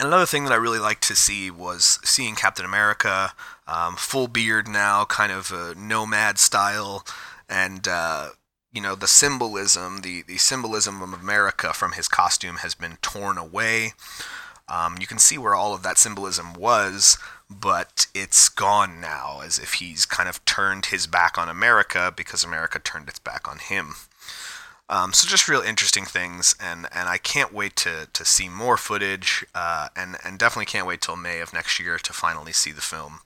another 0.00 0.26
thing 0.26 0.44
that 0.44 0.52
I 0.52 0.56
really 0.56 0.78
liked 0.78 1.06
to 1.08 1.16
see 1.16 1.50
was 1.50 1.98
seeing 2.04 2.34
Captain 2.34 2.64
America, 2.64 3.32
um, 3.66 3.96
full 3.96 4.28
beard 4.28 4.68
now, 4.68 5.04
kind 5.04 5.32
of 5.32 5.50
a 5.50 5.74
nomad 5.74 6.38
style, 6.38 7.04
and 7.48 7.86
uh, 7.88 8.30
you 8.72 8.80
know 8.80 8.94
the 8.94 9.06
symbolism, 9.08 10.00
the 10.02 10.22
the 10.22 10.38
symbolism 10.38 11.02
of 11.02 11.12
America 11.12 11.72
from 11.72 11.92
his 11.92 12.08
costume 12.08 12.56
has 12.56 12.74
been 12.74 12.98
torn 13.02 13.38
away. 13.38 13.92
Um, 14.68 14.96
you 15.00 15.06
can 15.06 15.18
see 15.18 15.38
where 15.38 15.54
all 15.54 15.74
of 15.74 15.84
that 15.84 15.96
symbolism 15.96 16.52
was, 16.52 17.18
but 17.48 18.06
it's 18.14 18.48
gone 18.48 19.00
now, 19.00 19.40
as 19.44 19.58
if 19.58 19.74
he's 19.74 20.04
kind 20.04 20.28
of 20.28 20.44
turned 20.44 20.86
his 20.86 21.06
back 21.06 21.38
on 21.38 21.48
America 21.48 22.12
because 22.14 22.42
America 22.42 22.80
turned 22.80 23.08
its 23.08 23.20
back 23.20 23.48
on 23.48 23.58
him. 23.58 23.94
Um, 24.88 25.12
so 25.12 25.26
just 25.26 25.48
real 25.48 25.62
interesting 25.62 26.04
things, 26.04 26.54
and, 26.60 26.86
and 26.92 27.08
I 27.08 27.18
can't 27.18 27.52
wait 27.52 27.74
to, 27.76 28.08
to 28.12 28.24
see 28.24 28.48
more 28.48 28.76
footage, 28.76 29.44
uh, 29.54 29.88
and 29.96 30.16
and 30.24 30.38
definitely 30.38 30.66
can't 30.66 30.86
wait 30.86 31.00
till 31.00 31.16
May 31.16 31.40
of 31.40 31.52
next 31.52 31.80
year 31.80 31.98
to 31.98 32.12
finally 32.12 32.52
see 32.52 32.70
the 32.70 32.80
film. 32.80 33.20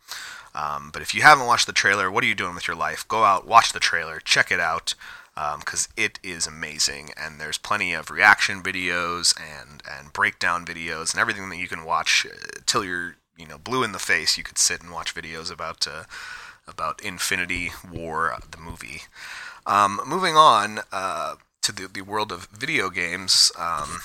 Um, 0.54 0.90
but 0.92 1.02
if 1.02 1.14
you 1.14 1.22
haven't 1.22 1.46
watched 1.46 1.66
the 1.66 1.72
trailer, 1.72 2.10
what 2.10 2.24
are 2.24 2.26
you 2.26 2.34
doing 2.34 2.54
with 2.54 2.66
your 2.66 2.76
life? 2.76 3.06
Go 3.06 3.24
out, 3.24 3.46
watch 3.46 3.72
the 3.72 3.78
trailer, 3.78 4.20
check 4.20 4.50
it 4.50 4.58
out, 4.58 4.94
because 5.34 5.86
um, 5.86 5.92
it 5.96 6.18
is 6.22 6.46
amazing, 6.46 7.10
and 7.16 7.40
there's 7.40 7.58
plenty 7.58 7.92
of 7.92 8.10
reaction 8.10 8.62
videos 8.62 9.34
and 9.38 9.82
and 9.88 10.12
breakdown 10.12 10.64
videos 10.64 11.12
and 11.12 11.20
everything 11.20 11.50
that 11.50 11.58
you 11.58 11.68
can 11.68 11.84
watch 11.84 12.26
uh, 12.26 12.60
till 12.66 12.84
you're 12.84 13.16
you 13.36 13.46
know 13.46 13.58
blue 13.58 13.82
in 13.82 13.92
the 13.92 13.98
face. 13.98 14.36
You 14.36 14.44
could 14.44 14.58
sit 14.58 14.82
and 14.82 14.92
watch 14.92 15.14
videos 15.14 15.52
about 15.52 15.86
uh, 15.86 16.04
about 16.66 17.02
Infinity 17.02 17.70
War, 17.90 18.36
the 18.50 18.58
movie. 18.58 19.02
Um, 19.66 20.00
moving 20.06 20.36
on, 20.36 20.80
uh, 20.90 21.36
to 21.62 21.72
the, 21.72 21.88
the 21.88 22.02
world 22.02 22.32
of 22.32 22.46
video 22.46 22.90
games. 22.90 23.52
Um, 23.58 24.00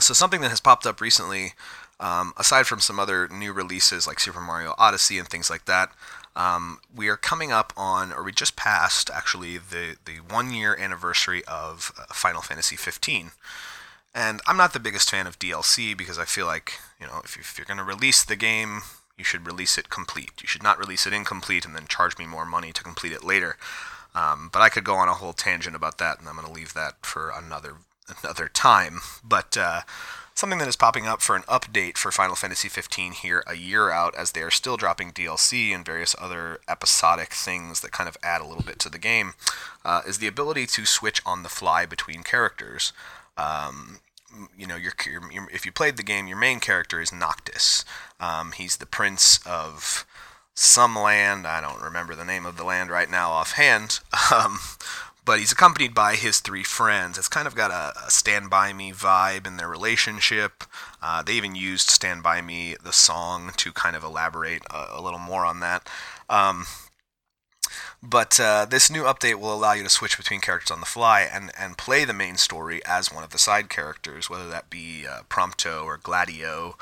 so 0.00 0.14
something 0.14 0.40
that 0.40 0.50
has 0.50 0.60
popped 0.60 0.86
up 0.86 1.00
recently, 1.00 1.52
um, 2.00 2.32
aside 2.36 2.66
from 2.66 2.80
some 2.80 2.98
other 2.98 3.28
new 3.28 3.52
releases 3.52 4.06
like 4.06 4.18
Super 4.18 4.40
Mario 4.40 4.74
Odyssey 4.78 5.18
and 5.18 5.28
things 5.28 5.50
like 5.50 5.66
that, 5.66 5.92
um, 6.34 6.78
we 6.94 7.08
are 7.08 7.16
coming 7.16 7.52
up 7.52 7.72
on, 7.76 8.12
or 8.12 8.22
we 8.22 8.32
just 8.32 8.56
passed 8.56 9.10
actually, 9.12 9.58
the, 9.58 9.96
the 10.04 10.16
one 10.28 10.52
year 10.52 10.76
anniversary 10.78 11.44
of 11.44 11.92
uh, 11.98 12.12
Final 12.12 12.40
Fantasy 12.40 12.76
15. 12.76 13.32
And 14.14 14.40
I'm 14.46 14.56
not 14.56 14.72
the 14.72 14.80
biggest 14.80 15.10
fan 15.10 15.26
of 15.26 15.38
DLC 15.38 15.96
because 15.96 16.18
I 16.18 16.24
feel 16.24 16.46
like, 16.46 16.74
you 17.00 17.06
know, 17.06 17.20
if, 17.24 17.36
you, 17.36 17.40
if 17.40 17.56
you're 17.56 17.66
going 17.66 17.78
to 17.78 17.84
release 17.84 18.24
the 18.24 18.36
game, 18.36 18.82
you 19.16 19.24
should 19.24 19.46
release 19.46 19.78
it 19.78 19.90
complete. 19.90 20.32
You 20.42 20.48
should 20.48 20.62
not 20.62 20.78
release 20.78 21.06
it 21.06 21.12
incomplete 21.12 21.64
and 21.64 21.74
then 21.74 21.86
charge 21.86 22.18
me 22.18 22.26
more 22.26 22.44
money 22.44 22.72
to 22.72 22.82
complete 22.82 23.12
it 23.12 23.24
later. 23.24 23.56
Um, 24.14 24.50
but 24.52 24.60
I 24.60 24.68
could 24.68 24.84
go 24.84 24.94
on 24.96 25.08
a 25.08 25.14
whole 25.14 25.32
tangent 25.32 25.76
about 25.76 25.98
that, 25.98 26.18
and 26.18 26.28
I'm 26.28 26.36
going 26.36 26.46
to 26.46 26.52
leave 26.52 26.74
that 26.74 27.04
for 27.04 27.30
another 27.30 27.76
another 28.22 28.48
time. 28.48 29.00
But 29.24 29.56
uh, 29.56 29.82
something 30.34 30.58
that 30.58 30.68
is 30.68 30.76
popping 30.76 31.06
up 31.06 31.22
for 31.22 31.36
an 31.36 31.42
update 31.42 31.96
for 31.96 32.10
Final 32.10 32.36
Fantasy 32.36 32.68
15 32.68 33.12
here 33.12 33.42
a 33.46 33.54
year 33.54 33.90
out, 33.90 34.14
as 34.14 34.32
they 34.32 34.42
are 34.42 34.50
still 34.50 34.76
dropping 34.76 35.12
DLC 35.12 35.74
and 35.74 35.84
various 35.84 36.14
other 36.20 36.60
episodic 36.68 37.32
things 37.32 37.80
that 37.80 37.92
kind 37.92 38.08
of 38.08 38.16
add 38.22 38.40
a 38.40 38.46
little 38.46 38.64
bit 38.64 38.78
to 38.80 38.90
the 38.90 38.98
game, 38.98 39.34
uh, 39.84 40.02
is 40.06 40.18
the 40.18 40.26
ability 40.26 40.66
to 40.66 40.84
switch 40.84 41.22
on 41.24 41.42
the 41.42 41.48
fly 41.48 41.86
between 41.86 42.22
characters. 42.22 42.92
Um, 43.36 44.00
you 44.56 44.66
know, 44.66 44.78
if 44.80 45.66
you 45.66 45.72
played 45.72 45.96
the 45.96 46.02
game, 46.02 46.26
your 46.26 46.38
main 46.38 46.58
character 46.58 47.00
is 47.00 47.12
Noctis. 47.12 47.84
Um, 48.18 48.52
he's 48.52 48.78
the 48.78 48.86
prince 48.86 49.38
of 49.46 50.06
some 50.54 50.96
land. 50.96 51.46
I 51.46 51.60
don't 51.60 51.82
remember 51.82 52.14
the 52.14 52.24
name 52.24 52.46
of 52.46 52.56
the 52.56 52.64
land 52.64 52.90
right 52.90 53.10
now 53.10 53.30
offhand. 53.30 54.00
Um, 54.32 54.58
but 55.24 55.38
he's 55.38 55.52
accompanied 55.52 55.94
by 55.94 56.16
his 56.16 56.40
three 56.40 56.64
friends. 56.64 57.16
It's 57.16 57.28
kind 57.28 57.46
of 57.46 57.54
got 57.54 57.70
a, 57.70 57.92
a 58.06 58.10
Stand 58.10 58.50
By 58.50 58.72
Me 58.72 58.92
vibe 58.92 59.46
in 59.46 59.56
their 59.56 59.68
relationship. 59.68 60.64
Uh, 61.00 61.22
they 61.22 61.34
even 61.34 61.54
used 61.54 61.90
Stand 61.90 62.22
By 62.22 62.40
Me, 62.40 62.76
the 62.82 62.92
song, 62.92 63.52
to 63.58 63.72
kind 63.72 63.94
of 63.94 64.02
elaborate 64.02 64.62
a, 64.70 64.98
a 64.98 65.02
little 65.02 65.20
more 65.20 65.44
on 65.44 65.60
that. 65.60 65.88
Um, 66.28 66.66
but 68.02 68.40
uh, 68.40 68.66
this 68.68 68.90
new 68.90 69.04
update 69.04 69.36
will 69.36 69.54
allow 69.54 69.74
you 69.74 69.84
to 69.84 69.88
switch 69.88 70.16
between 70.16 70.40
characters 70.40 70.72
on 70.72 70.80
the 70.80 70.86
fly 70.86 71.20
and, 71.20 71.52
and 71.56 71.78
play 71.78 72.04
the 72.04 72.12
main 72.12 72.36
story 72.36 72.80
as 72.84 73.12
one 73.12 73.22
of 73.22 73.30
the 73.30 73.38
side 73.38 73.68
characters, 73.68 74.28
whether 74.28 74.48
that 74.48 74.70
be 74.70 75.06
uh, 75.06 75.20
Prompto 75.28 75.84
or 75.84 75.98
Gladio, 75.98 76.76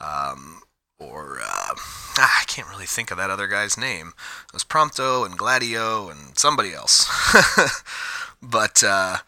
um, 0.00 0.62
or 1.00 1.40
uh, 1.42 1.74
I 2.18 2.44
can't 2.46 2.68
really 2.68 2.86
think 2.86 3.10
of 3.10 3.16
that 3.16 3.30
other 3.30 3.48
guy's 3.48 3.76
name. 3.76 4.12
It 4.46 4.52
was 4.52 4.64
Prompto 4.64 5.24
and 5.26 5.36
Gladio 5.36 6.08
and 6.08 6.38
somebody 6.38 6.72
else. 6.72 7.08
but 8.42 8.84
uh, 8.84 9.18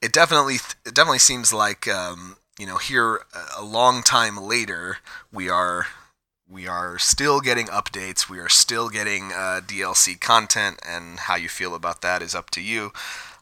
it 0.00 0.12
definitely 0.12 0.56
it 0.84 0.94
definitely 0.94 1.18
seems 1.18 1.52
like 1.52 1.88
um, 1.88 2.36
you 2.58 2.66
know 2.66 2.76
here 2.76 3.22
a 3.58 3.64
long 3.64 4.02
time 4.02 4.36
later 4.36 4.98
we 5.32 5.48
are 5.48 5.86
we 6.48 6.68
are 6.68 6.98
still 6.98 7.40
getting 7.40 7.66
updates. 7.66 8.28
We 8.28 8.38
are 8.38 8.48
still 8.48 8.88
getting 8.88 9.32
uh, 9.32 9.60
DLC 9.66 10.20
content, 10.20 10.78
and 10.86 11.18
how 11.20 11.34
you 11.34 11.48
feel 11.48 11.74
about 11.74 12.02
that 12.02 12.22
is 12.22 12.34
up 12.34 12.50
to 12.50 12.60
you. 12.60 12.92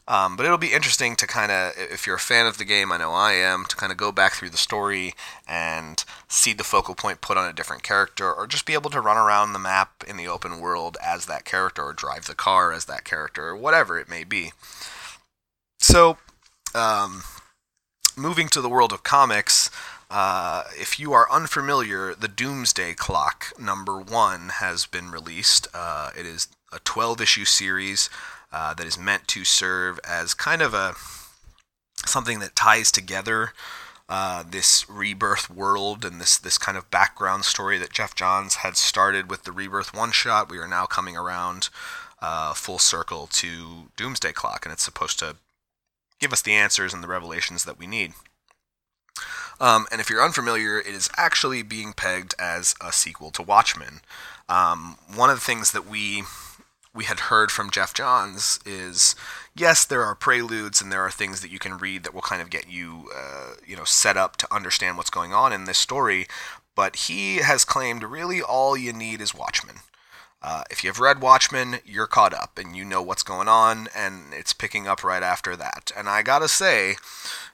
Um, 0.07 0.35
but 0.35 0.45
it'll 0.45 0.59
be 0.59 0.73
interesting 0.73 1.15
to 1.15 1.25
kind 1.25 1.51
of, 1.51 1.73
if 1.77 2.05
you're 2.05 2.17
a 2.17 2.19
fan 2.19 2.45
of 2.45 2.59
the 2.59 2.65
game, 2.65 2.91
I 2.91 2.97
know 2.97 3.11
I 3.11 3.33
am, 3.33 3.65
to 3.65 3.75
kind 3.75 3.91
of 3.91 3.97
go 3.97 4.11
back 4.11 4.33
through 4.33 4.51
the 4.51 4.57
story 4.57 5.15
and 5.47 6.03
see 6.27 6.53
the 6.53 6.63
focal 6.63 6.93
point 6.93 7.21
put 7.21 7.37
on 7.37 7.49
a 7.49 7.53
different 7.53 7.81
character, 7.81 8.31
or 8.31 8.45
just 8.45 8.67
be 8.67 8.75
able 8.75 8.91
to 8.91 9.01
run 9.01 9.17
around 9.17 9.53
the 9.53 9.59
map 9.59 10.03
in 10.07 10.15
the 10.15 10.27
open 10.27 10.59
world 10.59 10.95
as 11.03 11.25
that 11.25 11.43
character, 11.43 11.83
or 11.83 11.93
drive 11.93 12.25
the 12.25 12.35
car 12.35 12.71
as 12.71 12.85
that 12.85 13.03
character, 13.03 13.47
or 13.47 13.55
whatever 13.55 13.97
it 13.97 14.07
may 14.07 14.23
be. 14.23 14.51
So, 15.79 16.17
um, 16.75 17.23
moving 18.15 18.47
to 18.49 18.61
the 18.61 18.69
world 18.69 18.93
of 18.93 19.01
comics, 19.01 19.71
uh, 20.11 20.65
if 20.79 20.99
you 20.99 21.13
are 21.13 21.31
unfamiliar, 21.31 22.13
the 22.13 22.27
Doomsday 22.27 22.93
Clock 22.93 23.59
number 23.59 23.99
one 23.99 24.49
has 24.49 24.85
been 24.85 25.09
released. 25.09 25.67
Uh, 25.73 26.11
it 26.17 26.27
is 26.27 26.47
a 26.71 26.77
12 26.79 27.21
issue 27.21 27.45
series 27.45 28.09
uh, 28.55 28.73
that 28.73 28.87
is 28.87 28.97
meant 28.97 29.27
to 29.27 29.43
serve 29.43 29.99
as 30.07 30.33
kind 30.33 30.61
of 30.61 30.73
a 30.73 30.93
something 32.05 32.39
that 32.39 32.55
ties 32.55 32.89
together 32.89 33.51
uh, 34.07 34.45
this 34.49 34.89
rebirth 34.89 35.49
world 35.49 36.05
and 36.05 36.21
this 36.21 36.37
this 36.37 36.57
kind 36.57 36.77
of 36.77 36.89
background 36.89 37.43
story 37.43 37.77
that 37.77 37.91
Geoff 37.91 38.15
Johns 38.15 38.55
had 38.55 38.77
started 38.77 39.29
with 39.29 39.43
the 39.43 39.51
rebirth 39.51 39.93
one 39.93 40.13
shot. 40.13 40.49
We 40.49 40.57
are 40.57 40.69
now 40.69 40.85
coming 40.85 41.17
around 41.17 41.67
uh, 42.21 42.53
full 42.53 42.79
circle 42.79 43.27
to 43.33 43.91
Doomsday 43.97 44.31
Clock, 44.31 44.65
and 44.65 44.71
it's 44.71 44.83
supposed 44.83 45.19
to 45.19 45.35
give 46.21 46.31
us 46.31 46.41
the 46.41 46.53
answers 46.53 46.93
and 46.93 47.03
the 47.03 47.09
revelations 47.09 47.65
that 47.65 47.77
we 47.77 47.87
need. 47.87 48.13
Um, 49.59 49.85
and 49.91 49.99
if 49.99 50.09
you're 50.09 50.23
unfamiliar, 50.23 50.79
it 50.79 50.87
is 50.95 51.09
actually 51.17 51.61
being 51.61 51.91
pegged 51.91 52.35
as 52.39 52.73
a 52.79 52.93
sequel 52.93 53.31
to 53.31 53.41
Watchmen. 53.41 53.99
Um, 54.47 54.97
one 55.13 55.29
of 55.29 55.35
the 55.35 55.45
things 55.45 55.73
that 55.73 55.89
we 55.89 56.23
we 56.95 57.03
had 57.03 57.19
heard 57.21 57.51
from 57.51 57.69
Geoff 57.69 57.93
Johns 57.93 58.59
is 58.65 59.15
yes, 59.55 59.85
there 59.85 60.03
are 60.03 60.15
preludes 60.15 60.81
and 60.81 60.91
there 60.91 61.01
are 61.01 61.11
things 61.11 61.41
that 61.41 61.51
you 61.51 61.59
can 61.59 61.77
read 61.77 62.03
that 62.03 62.13
will 62.13 62.21
kind 62.21 62.41
of 62.41 62.49
get 62.49 62.69
you, 62.69 63.09
uh, 63.15 63.55
you 63.65 63.75
know, 63.75 63.83
set 63.83 64.17
up 64.17 64.37
to 64.37 64.53
understand 64.53 64.97
what's 64.97 65.09
going 65.09 65.33
on 65.33 65.51
in 65.51 65.65
this 65.65 65.77
story. 65.77 66.25
But 66.73 66.95
he 66.95 67.37
has 67.37 67.65
claimed 67.65 68.03
really 68.03 68.41
all 68.41 68.75
you 68.75 68.93
need 68.93 69.21
is 69.21 69.35
Watchmen. 69.35 69.77
Uh, 70.41 70.63
if 70.69 70.83
you've 70.83 70.99
read 70.99 71.21
Watchmen, 71.21 71.79
you're 71.85 72.05
caught 72.05 72.33
up 72.33 72.57
and 72.57 72.75
you 72.75 72.85
know 72.85 73.01
what's 73.01 73.23
going 73.23 73.47
on, 73.47 73.87
and 73.95 74.31
it's 74.31 74.53
picking 74.53 74.87
up 74.87 75.03
right 75.03 75.23
after 75.23 75.55
that. 75.55 75.91
And 75.97 76.07
I 76.07 76.21
gotta 76.21 76.47
say, 76.47 76.97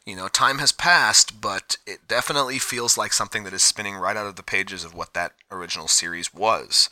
you 0.05 0.15
know, 0.15 0.27
time 0.27 0.57
has 0.57 0.73
passed, 0.73 1.39
but 1.39 1.77
it 1.87 1.99
definitely 2.07 2.59
feels 2.59 2.97
like 2.97 3.13
something 3.13 3.43
that 3.45 3.53
is 3.53 3.63
spinning 3.63 3.95
right 3.95 4.17
out 4.17 4.27
of 4.27 4.35
the 4.35 4.43
pages 4.43 4.83
of 4.83 4.93
what 4.93 5.13
that 5.13 5.33
original 5.49 5.87
series 5.87 6.33
was. 6.33 6.89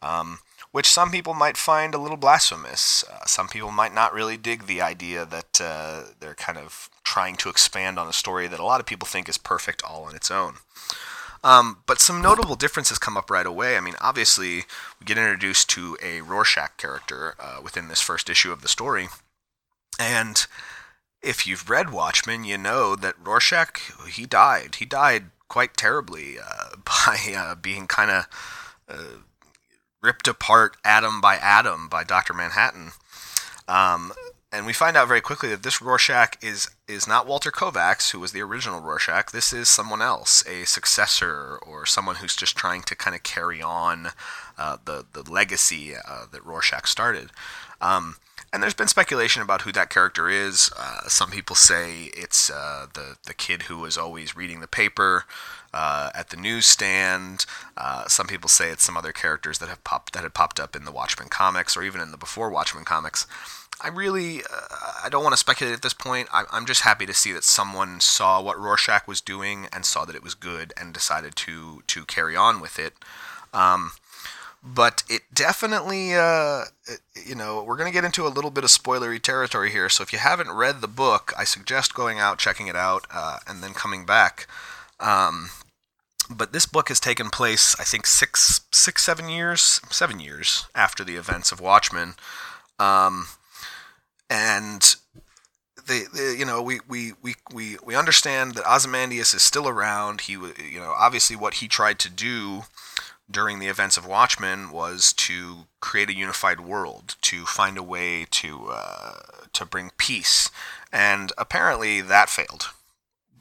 Um, 0.00 0.38
which 0.72 0.88
some 0.88 1.10
people 1.10 1.34
might 1.34 1.56
find 1.56 1.94
a 1.94 1.98
little 1.98 2.16
blasphemous. 2.16 3.04
Uh, 3.04 3.24
some 3.26 3.46
people 3.46 3.70
might 3.70 3.94
not 3.94 4.12
really 4.12 4.36
dig 4.36 4.66
the 4.66 4.80
idea 4.80 5.24
that 5.24 5.60
uh, 5.60 6.02
they're 6.18 6.34
kind 6.34 6.58
of 6.58 6.90
trying 7.04 7.36
to 7.36 7.48
expand 7.48 7.98
on 7.98 8.08
a 8.08 8.12
story 8.12 8.48
that 8.48 8.60
a 8.60 8.64
lot 8.64 8.80
of 8.80 8.86
people 8.86 9.06
think 9.06 9.28
is 9.28 9.38
perfect 9.38 9.82
all 9.84 10.04
on 10.04 10.16
its 10.16 10.30
own. 10.30 10.56
Um, 11.44 11.78
but 11.86 12.00
some 12.00 12.22
notable 12.22 12.54
differences 12.54 12.98
come 12.98 13.16
up 13.16 13.30
right 13.30 13.46
away. 13.46 13.76
I 13.76 13.80
mean, 13.80 13.94
obviously, 14.00 14.64
we 14.98 15.04
get 15.04 15.18
introduced 15.18 15.68
to 15.70 15.96
a 16.02 16.20
Rorschach 16.20 16.76
character 16.76 17.34
uh, 17.38 17.60
within 17.62 17.88
this 17.88 18.00
first 18.00 18.30
issue 18.30 18.52
of 18.52 18.62
the 18.62 18.68
story. 18.68 19.08
And 19.98 20.46
if 21.20 21.46
you've 21.46 21.68
read 21.68 21.92
Watchmen, 21.92 22.44
you 22.44 22.56
know 22.56 22.96
that 22.96 23.14
Rorschach, 23.22 23.78
he 24.08 24.24
died. 24.24 24.76
He 24.76 24.84
died 24.84 25.30
quite 25.48 25.76
terribly 25.76 26.36
uh, 26.38 26.76
by 26.84 27.18
uh, 27.36 27.54
being 27.56 27.86
kind 27.86 28.10
of 28.10 28.26
uh, 28.88 29.18
ripped 30.02 30.28
apart 30.28 30.76
atom 30.84 31.20
by 31.20 31.36
atom 31.36 31.88
by 31.88 32.04
Dr. 32.04 32.34
Manhattan. 32.34 32.92
Um, 33.68 34.12
and 34.52 34.66
we 34.66 34.74
find 34.74 34.96
out 34.96 35.08
very 35.08 35.22
quickly 35.22 35.48
that 35.48 35.62
this 35.62 35.80
Rorschach 35.80 36.36
is 36.42 36.68
is 36.86 37.08
not 37.08 37.26
Walter 37.26 37.50
Kovacs, 37.50 38.10
who 38.10 38.20
was 38.20 38.32
the 38.32 38.42
original 38.42 38.80
Rorschach. 38.80 39.32
This 39.32 39.52
is 39.52 39.68
someone 39.68 40.02
else, 40.02 40.44
a 40.46 40.64
successor, 40.66 41.58
or 41.62 41.86
someone 41.86 42.16
who's 42.16 42.36
just 42.36 42.54
trying 42.56 42.82
to 42.82 42.94
kind 42.94 43.16
of 43.16 43.22
carry 43.22 43.62
on 43.62 44.08
uh, 44.58 44.76
the 44.84 45.06
the 45.12 45.28
legacy 45.28 45.94
uh, 45.96 46.26
that 46.30 46.44
Rorschach 46.44 46.86
started. 46.86 47.30
Um, 47.80 48.16
and 48.52 48.62
there's 48.62 48.74
been 48.74 48.88
speculation 48.88 49.40
about 49.40 49.62
who 49.62 49.72
that 49.72 49.88
character 49.88 50.28
is. 50.28 50.70
Uh, 50.78 51.08
some 51.08 51.30
people 51.30 51.56
say 51.56 52.10
it's 52.14 52.50
uh, 52.50 52.86
the 52.92 53.16
the 53.26 53.34
kid 53.34 53.62
who 53.62 53.78
was 53.78 53.96
always 53.96 54.36
reading 54.36 54.60
the 54.60 54.68
paper 54.68 55.24
uh, 55.72 56.10
at 56.14 56.28
the 56.28 56.36
newsstand. 56.36 57.46
Uh, 57.76 58.06
some 58.06 58.26
people 58.26 58.50
say 58.50 58.68
it's 58.68 58.84
some 58.84 58.98
other 58.98 59.12
characters 59.12 59.58
that 59.58 59.70
have 59.70 59.82
popped 59.84 60.12
that 60.12 60.22
had 60.22 60.34
popped 60.34 60.60
up 60.60 60.76
in 60.76 60.84
the 60.84 60.92
Watchmen 60.92 61.28
comics 61.30 61.74
or 61.74 61.82
even 61.82 62.02
in 62.02 62.10
the 62.10 62.18
before 62.18 62.50
Watchmen 62.50 62.84
comics. 62.84 63.26
I 63.80 63.88
really, 63.88 64.42
uh, 64.42 64.92
I 65.02 65.08
don't 65.10 65.24
want 65.24 65.32
to 65.32 65.38
speculate 65.38 65.74
at 65.74 65.82
this 65.82 65.94
point. 65.94 66.28
I, 66.32 66.44
am 66.52 66.66
just 66.66 66.82
happy 66.82 67.06
to 67.06 67.14
see 67.14 67.32
that 67.32 67.44
someone 67.44 68.00
saw 68.00 68.40
what 68.40 68.58
Rorschach 68.58 69.08
was 69.08 69.20
doing 69.20 69.66
and 69.72 69.84
saw 69.84 70.04
that 70.04 70.14
it 70.14 70.22
was 70.22 70.34
good 70.34 70.72
and 70.76 70.94
decided 70.94 71.34
to 71.36 71.82
to 71.88 72.04
carry 72.04 72.36
on 72.36 72.60
with 72.60 72.78
it. 72.78 72.94
Um, 73.52 73.92
but 74.62 75.02
it 75.08 75.22
definitely, 75.34 76.14
uh, 76.14 76.66
you 77.26 77.34
know, 77.34 77.64
we're 77.64 77.76
going 77.76 77.90
to 77.90 77.92
get 77.92 78.04
into 78.04 78.26
a 78.26 78.28
little 78.28 78.50
bit 78.50 78.62
of 78.62 78.70
spoilery 78.70 79.20
territory 79.20 79.72
here. 79.72 79.88
So 79.88 80.02
if 80.02 80.12
you 80.12 80.20
haven't 80.20 80.52
read 80.52 80.80
the 80.80 80.88
book, 80.88 81.32
I 81.36 81.42
suggest 81.42 81.94
going 81.94 82.20
out, 82.20 82.38
checking 82.38 82.68
it 82.68 82.76
out, 82.76 83.06
uh, 83.12 83.38
and 83.48 83.62
then 83.62 83.74
coming 83.74 84.06
back. 84.06 84.46
Um, 85.00 85.50
but 86.30 86.52
this 86.52 86.64
book 86.64 86.88
has 86.88 87.00
taken 87.00 87.28
place, 87.28 87.74
I 87.80 87.82
think, 87.82 88.06
six, 88.06 88.60
six, 88.70 89.04
seven 89.04 89.28
years, 89.28 89.80
seven 89.90 90.20
years 90.20 90.66
after 90.76 91.02
the 91.02 91.16
events 91.16 91.50
of 91.50 91.60
Watchmen, 91.60 92.14
um, 92.78 93.26
and 94.32 94.96
the, 95.86 96.06
the, 96.12 96.34
you 96.38 96.46
know 96.46 96.62
we, 96.62 96.80
we, 96.88 97.12
we, 97.22 97.34
we, 97.52 97.76
we 97.84 97.94
understand 97.94 98.54
that 98.54 98.66
Ozymandias 98.66 99.34
is 99.34 99.42
still 99.42 99.68
around. 99.68 100.22
He 100.22 100.32
you 100.32 100.80
know 100.80 100.94
obviously 100.98 101.36
what 101.36 101.54
he 101.54 101.68
tried 101.68 101.98
to 102.00 102.10
do 102.10 102.62
during 103.30 103.58
the 103.58 103.68
events 103.68 103.96
of 103.96 104.06
Watchmen 104.06 104.70
was 104.70 105.12
to 105.14 105.66
create 105.80 106.08
a 106.08 106.14
unified 106.14 106.60
world, 106.60 107.16
to 107.22 107.44
find 107.44 107.76
a 107.76 107.82
way 107.82 108.26
to 108.30 108.68
uh, 108.70 109.18
to 109.52 109.66
bring 109.66 109.90
peace, 109.98 110.50
and 110.90 111.32
apparently 111.36 112.00
that 112.00 112.30
failed. 112.30 112.70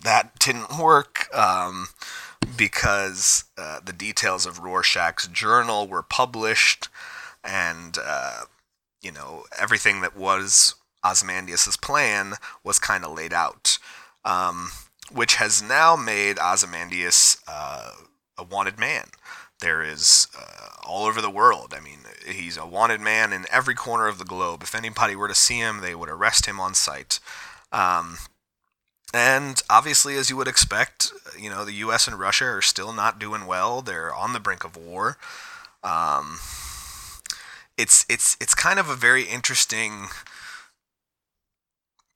That 0.03 0.39
didn't 0.39 0.77
work. 0.77 1.33
Um, 1.33 1.87
because 2.57 3.43
uh, 3.55 3.79
the 3.85 3.93
details 3.93 4.47
of 4.47 4.63
Rorschach's 4.63 5.27
journal 5.27 5.87
were 5.87 6.01
published, 6.01 6.89
and 7.43 7.97
uh, 8.03 8.41
you 9.01 9.11
know 9.11 9.43
everything 9.59 10.01
that 10.01 10.17
was 10.17 10.73
Ozymandias's 11.05 11.77
plan 11.77 12.33
was 12.63 12.79
kind 12.79 13.03
of 13.03 13.15
laid 13.15 13.33
out, 13.33 13.77
um, 14.23 14.71
which 15.11 15.35
has 15.35 15.61
now 15.61 15.95
made 15.95 16.37
Ozymandias 16.39 17.37
uh, 17.47 17.91
a 18.37 18.43
wanted 18.43 18.79
man. 18.79 19.09
There 19.61 19.83
is 19.83 20.27
uh, 20.37 20.69
all 20.83 21.05
over 21.05 21.21
the 21.21 21.29
world. 21.29 21.73
I 21.75 21.79
mean, 21.79 21.99
he's 22.27 22.57
a 22.57 22.65
wanted 22.65 22.99
man 22.99 23.31
in 23.31 23.45
every 23.51 23.75
corner 23.75 24.07
of 24.07 24.17
the 24.17 24.25
globe. 24.25 24.63
If 24.63 24.73
anybody 24.73 25.15
were 25.15 25.27
to 25.27 25.35
see 25.35 25.59
him, 25.59 25.81
they 25.81 25.93
would 25.93 26.09
arrest 26.09 26.47
him 26.47 26.59
on 26.59 26.73
sight. 26.73 27.19
Um, 27.71 28.17
and 29.13 29.61
obviously, 29.69 30.15
as 30.15 30.29
you 30.29 30.37
would 30.37 30.47
expect, 30.47 31.11
you 31.37 31.49
know, 31.49 31.65
the 31.65 31.73
U.S. 31.73 32.07
and 32.07 32.17
Russia 32.17 32.45
are 32.45 32.61
still 32.61 32.93
not 32.93 33.19
doing 33.19 33.45
well. 33.45 33.81
They're 33.81 34.13
on 34.13 34.33
the 34.33 34.39
brink 34.39 34.63
of 34.63 34.77
war. 34.77 35.17
Um, 35.83 36.39
it's 37.77 38.05
it's 38.09 38.37
it's 38.39 38.55
kind 38.55 38.79
of 38.79 38.89
a 38.89 38.95
very 38.95 39.23
interesting 39.23 40.07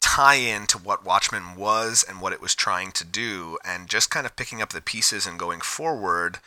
tie-in 0.06 0.68
to 0.68 0.78
what 0.78 1.04
Watchmen 1.04 1.56
was 1.56 2.06
and 2.08 2.22
what 2.22 2.32
it 2.32 2.40
was 2.40 2.54
trying 2.54 2.92
to 2.92 3.04
do, 3.04 3.58
and 3.66 3.90
just 3.90 4.12
kind 4.12 4.28
of 4.28 4.36
picking 4.36 4.62
up 4.62 4.70
the 4.70 4.80
pieces 4.80 5.26
and 5.26 5.40
going 5.40 5.62
forward. 5.62 6.38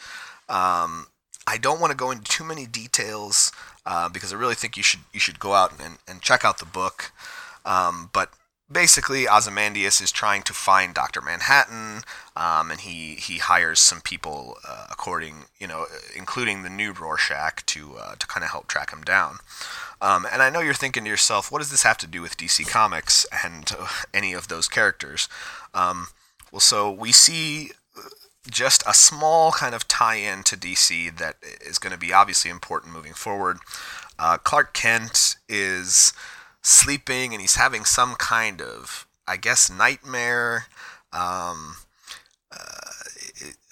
Um, 0.49 1.09
I 1.45 1.59
don't 1.61 1.81
want 1.81 1.91
to 1.91 1.97
go 1.97 2.13
into 2.13 2.23
too 2.23 2.45
many 2.45 2.67
details 2.67 3.51
uh, 3.85 4.09
because 4.09 4.33
I 4.33 4.37
really 4.37 4.55
think 4.55 4.77
you 4.77 4.85
should 4.85 5.01
you 5.13 5.19
should 5.19 5.41
go 5.41 5.55
out 5.55 5.73
and, 5.83 5.99
and 6.07 6.23
check 6.23 6.45
out 6.45 6.59
the 6.59 6.67
book. 6.67 7.11
Um, 7.65 8.11
but 8.13 8.31
basically, 8.71 9.29
Ozymandias 9.29 10.01
is 10.01 10.13
trying 10.13 10.43
to 10.43 10.53
find 10.53 10.95
Doctor 10.95 11.21
Manhattan, 11.21 12.03
um, 12.37 12.71
and 12.71 12.81
he 12.81 13.15
he 13.15 13.39
hires 13.39 13.81
some 13.81 14.01
people 14.01 14.57
uh, 14.67 14.87
according 14.91 15.45
you 15.59 15.67
know, 15.67 15.87
including 16.17 16.63
the 16.63 16.71
new 16.71 16.93
Rorschach 16.93 17.65
to 17.67 17.97
uh, 18.01 18.15
to 18.17 18.27
kind 18.27 18.45
of 18.45 18.51
help 18.51 18.67
track 18.67 18.93
him 18.93 19.03
down. 19.03 19.39
Um, 20.01 20.27
and 20.31 20.43
I 20.43 20.51
know 20.51 20.61
you're 20.61 20.75
thinking 20.75 21.05
to 21.05 21.11
yourself, 21.11 21.51
what 21.51 21.59
does 21.59 21.73
this 21.73 21.83
have 21.83 21.99
to 21.99 22.07
do 22.07 22.23
with 22.23 22.37
DC 22.37 22.69
Comics 22.69 23.27
and 23.45 23.71
uh, 23.79 23.89
any 24.15 24.33
of 24.33 24.47
those 24.47 24.69
characters? 24.69 25.29
Um, 25.75 26.09
well, 26.53 26.61
so 26.61 26.91
we 26.91 27.11
see 27.11 27.73
just 28.51 28.83
a 28.87 28.95
small 28.95 29.53
kind 29.53 29.75
of 29.75 29.87
tie-in 29.89 30.43
to 30.45 30.57
DC 30.57 31.17
that 31.19 31.37
is 31.61 31.79
going 31.79 31.93
to 31.93 31.99
be 31.99 32.13
obviously 32.13 32.51
important 32.51 32.93
moving 32.93 33.13
forward. 33.13 33.59
Uh, 34.19 34.39
Clark 34.39 34.75
Kent 34.75 35.37
is 35.49 36.13
sleeping 36.69 37.33
and 37.33 37.41
he's 37.41 37.57
having 37.57 37.85
some 37.85 38.15
kind 38.15 38.61
of, 38.61 39.07
I 39.27 39.37
guess, 39.37 39.71
nightmare. 39.71 40.67
Um, 41.13 41.77
uh, 42.53 42.89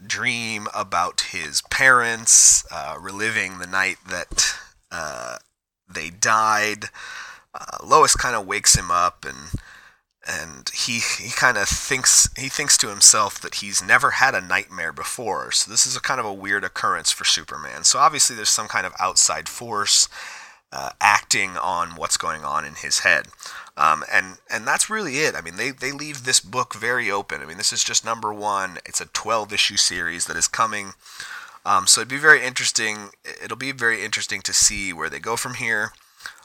dream 0.06 0.68
about 0.74 1.20
his 1.32 1.62
parents, 1.70 2.64
uh, 2.72 2.96
reliving 3.00 3.58
the 3.58 3.66
night 3.66 3.96
that 4.08 4.54
uh, 4.90 5.36
they 5.88 6.10
died. 6.10 6.86
Uh, 7.54 7.78
Lois 7.84 8.14
kind 8.14 8.36
of 8.36 8.46
wakes 8.46 8.76
him 8.76 8.90
up 8.90 9.24
and 9.24 9.60
and 10.28 10.70
he 10.74 10.98
he 10.98 11.30
kind 11.30 11.56
of 11.56 11.68
thinks 11.68 12.28
he 12.36 12.48
thinks 12.48 12.76
to 12.78 12.88
himself 12.88 13.40
that 13.40 13.56
he's 13.56 13.82
never 13.82 14.12
had 14.12 14.34
a 14.34 14.40
nightmare 14.40 14.92
before. 14.92 15.52
So 15.52 15.70
this 15.70 15.86
is 15.86 15.96
a 15.96 16.00
kind 16.00 16.18
of 16.18 16.26
a 16.26 16.32
weird 16.32 16.64
occurrence 16.64 17.12
for 17.12 17.24
Superman. 17.24 17.84
So 17.84 17.98
obviously 17.98 18.34
there's 18.34 18.50
some 18.50 18.66
kind 18.66 18.86
of 18.86 18.92
outside 18.98 19.48
force 19.48 20.08
uh, 20.72 20.90
acting 21.00 21.56
on 21.56 21.90
what's 21.90 22.16
going 22.16 22.44
on 22.44 22.64
in 22.64 22.74
his 22.74 23.00
head. 23.00 23.26
Um, 23.76 24.04
and 24.10 24.38
and 24.50 24.66
that's 24.66 24.88
really 24.88 25.18
it. 25.18 25.34
I 25.34 25.42
mean, 25.42 25.56
they, 25.56 25.70
they 25.70 25.92
leave 25.92 26.24
this 26.24 26.40
book 26.40 26.74
very 26.74 27.10
open. 27.10 27.42
I 27.42 27.46
mean, 27.46 27.58
this 27.58 27.72
is 27.72 27.84
just 27.84 28.04
number 28.04 28.32
one. 28.32 28.78
It's 28.86 29.00
a 29.00 29.06
12 29.06 29.52
issue 29.52 29.76
series 29.76 30.26
that 30.26 30.36
is 30.36 30.48
coming. 30.48 30.92
Um, 31.64 31.86
so 31.86 32.00
it'd 32.00 32.08
be 32.08 32.16
very 32.16 32.44
interesting. 32.44 33.10
It'll 33.42 33.56
be 33.56 33.72
very 33.72 34.04
interesting 34.04 34.40
to 34.42 34.52
see 34.52 34.92
where 34.92 35.10
they 35.10 35.18
go 35.18 35.36
from 35.36 35.54
here. 35.54 35.92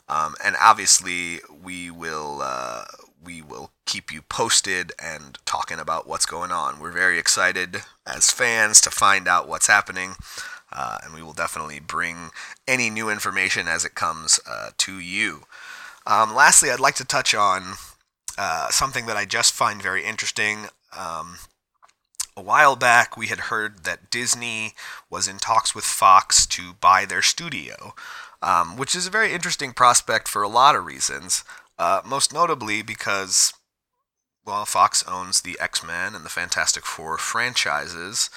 Um, 0.10 0.36
and 0.44 0.56
obviously, 0.60 1.40
we 1.64 1.90
will 1.90 2.42
uh, 2.44 2.84
we 3.24 3.42
will 3.42 3.72
keep 3.86 4.12
you 4.12 4.22
posted 4.22 4.92
and 5.02 5.38
talking 5.46 5.80
about 5.80 6.08
what's 6.08 6.26
going 6.26 6.52
on. 6.52 6.80
We're 6.80 6.92
very 6.92 7.20
excited 7.20 7.84
as 8.06 8.32
fans 8.32 8.82
to 8.82 8.90
find 8.92 9.28
out 9.28 9.48
what's 9.48 9.68
happening, 9.68 10.16
uh, 10.72 10.98
and 11.04 11.14
we 11.14 11.22
will 11.22 11.34
definitely 11.34 11.80
bring 11.80 12.30
any 12.68 12.90
new 12.90 13.10
information 13.10 13.68
as 13.68 13.86
it 13.86 13.96
comes 13.96 14.40
uh, 14.50 14.70
to 14.78 15.00
you. 15.00 15.44
Um, 16.06 16.34
lastly, 16.34 16.72
I'd 16.72 16.80
like 16.80 16.96
to 16.96 17.06
touch 17.06 17.36
on 17.36 17.74
uh, 18.38 18.70
something 18.70 19.06
that 19.06 19.18
I 19.18 19.26
just 19.26 19.54
find 19.54 19.82
very 19.82 20.04
interesting. 20.04 20.68
Um, 20.98 21.38
a 22.36 22.42
while 22.42 22.76
back, 22.76 23.18
we 23.18 23.28
had 23.28 23.40
heard 23.40 23.84
that 23.84 24.10
Disney 24.10 24.74
was 25.10 25.28
in 25.28 25.38
talks 25.38 25.76
with 25.76 25.84
Fox 25.84 26.46
to 26.48 26.74
buy 26.74 27.06
their 27.06 27.22
studio, 27.22 27.94
um, 28.42 28.78
which 28.78 28.96
is 28.96 29.06
a 29.06 29.12
very 29.12 29.34
interesting 29.34 29.74
prospect 29.74 30.28
for 30.28 30.42
a 30.42 30.48
lot 30.48 30.76
of 30.76 30.86
reasons. 30.86 31.44
Uh, 31.78 32.02
most 32.06 32.34
notably 32.34 32.82
because, 32.82 33.54
well, 34.46 34.66
Fox 34.66 35.04
owns 35.08 35.42
the 35.42 35.58
X 35.60 35.84
Men 35.84 36.16
and 36.16 36.24
the 36.24 36.30
Fantastic 36.30 36.86
Four 36.86 37.18
franchises, 37.18 38.30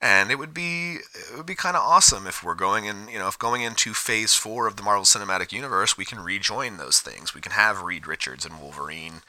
and 0.00 0.30
it 0.30 0.38
would 0.38 0.54
be 0.54 0.98
it 1.14 1.36
would 1.36 1.46
be 1.46 1.54
kind 1.54 1.76
of 1.76 1.82
awesome 1.82 2.26
if 2.26 2.42
we're 2.42 2.54
going 2.54 2.84
in, 2.84 3.08
you 3.08 3.18
know, 3.18 3.28
if 3.28 3.38
going 3.38 3.62
into 3.62 3.94
Phase 3.94 4.34
Four 4.34 4.66
of 4.66 4.76
the 4.76 4.82
Marvel 4.82 5.04
Cinematic 5.04 5.52
Universe, 5.52 5.96
we 5.96 6.04
can 6.04 6.20
rejoin 6.20 6.76
those 6.76 7.00
things. 7.00 7.34
We 7.34 7.40
can 7.40 7.52
have 7.52 7.82
Reed 7.82 8.06
Richards 8.06 8.44
and 8.44 8.60
Wolverine, 8.60 9.22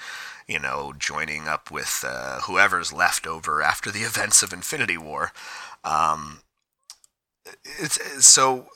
you 0.48 0.60
know, 0.60 0.94
joining 0.98 1.48
up 1.48 1.72
with 1.72 2.04
uh, 2.08 2.42
whoever's 2.42 2.94
left 2.94 3.26
over 3.26 3.62
after 3.62 3.92
the 3.92 4.00
events 4.04 4.44
of 4.44 4.54
Infinity 4.54 4.98
War. 4.98 5.32
Um, 5.84 6.42
it's 7.64 8.26
so 8.26 8.68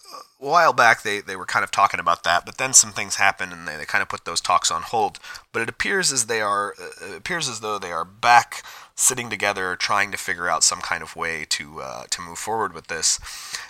a 0.41 0.46
while 0.46 0.74
back 0.74 1.04
they, 1.04 1.22
they 1.22 1.36
were 1.36 1.46
kind 1.46 1.63
of 1.63 1.72
talking 1.72 2.00
about 2.00 2.24
that, 2.24 2.46
but 2.46 2.58
then 2.58 2.74
some 2.74 2.91
things 2.91 3.15
happened 3.15 3.54
and 3.54 3.67
they, 3.67 3.78
they 3.78 3.86
kind 3.86 4.02
of 4.02 4.10
put 4.10 4.26
those 4.26 4.41
talks 4.41 4.72
on 4.72 4.82
hold. 4.82 5.20
But 5.52 5.62
it 5.62 5.70
appears 5.70 6.12
as 6.12 6.26
they 6.26 6.41
are 6.41 6.74
uh, 6.80 7.15
appears 7.15 7.48
as 7.48 7.60
though 7.60 7.78
they 7.78 7.91
are 7.91 8.06
back 8.06 8.63
sitting 8.95 9.29
together 9.29 9.75
trying 9.75 10.12
to 10.12 10.17
figure 10.17 10.47
out 10.47 10.63
some 10.63 10.79
kind 10.79 11.01
of 11.01 11.15
way 11.15 11.45
to 11.49 11.82
uh, 11.82 12.03
to 12.10 12.21
move 12.21 12.38
forward 12.38 12.73
with 12.73 12.88
this. 12.88 13.19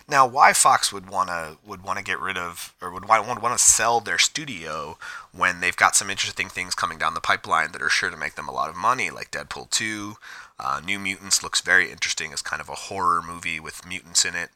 Now, 0.07 0.27
why 0.27 0.53
Fox 0.53 0.91
would 0.91 1.09
want 1.09 1.29
to 1.29 1.57
would 1.65 1.83
want 1.83 1.97
to 1.97 2.03
get 2.03 2.19
rid 2.19 2.37
of 2.37 2.73
or 2.81 2.91
would 2.91 3.07
want 3.07 3.39
to 3.39 3.57
sell 3.57 3.99
their 3.99 4.17
studio 4.17 4.97
when 5.31 5.59
they've 5.59 5.75
got 5.75 5.95
some 5.95 6.09
interesting 6.09 6.49
things 6.49 6.75
coming 6.75 6.97
down 6.97 7.13
the 7.13 7.21
pipeline 7.21 7.71
that 7.71 7.81
are 7.81 7.89
sure 7.89 8.09
to 8.09 8.17
make 8.17 8.35
them 8.35 8.49
a 8.49 8.53
lot 8.53 8.69
of 8.69 8.75
money, 8.75 9.09
like 9.09 9.31
Deadpool 9.31 9.69
2, 9.69 10.15
uh, 10.59 10.81
New 10.83 10.99
Mutants 10.99 11.41
looks 11.41 11.61
very 11.61 11.91
interesting 11.91 12.33
as 12.33 12.41
kind 12.41 12.61
of 12.61 12.69
a 12.69 12.73
horror 12.73 13.21
movie 13.21 13.59
with 13.59 13.87
mutants 13.87 14.25
in 14.25 14.35
it. 14.35 14.49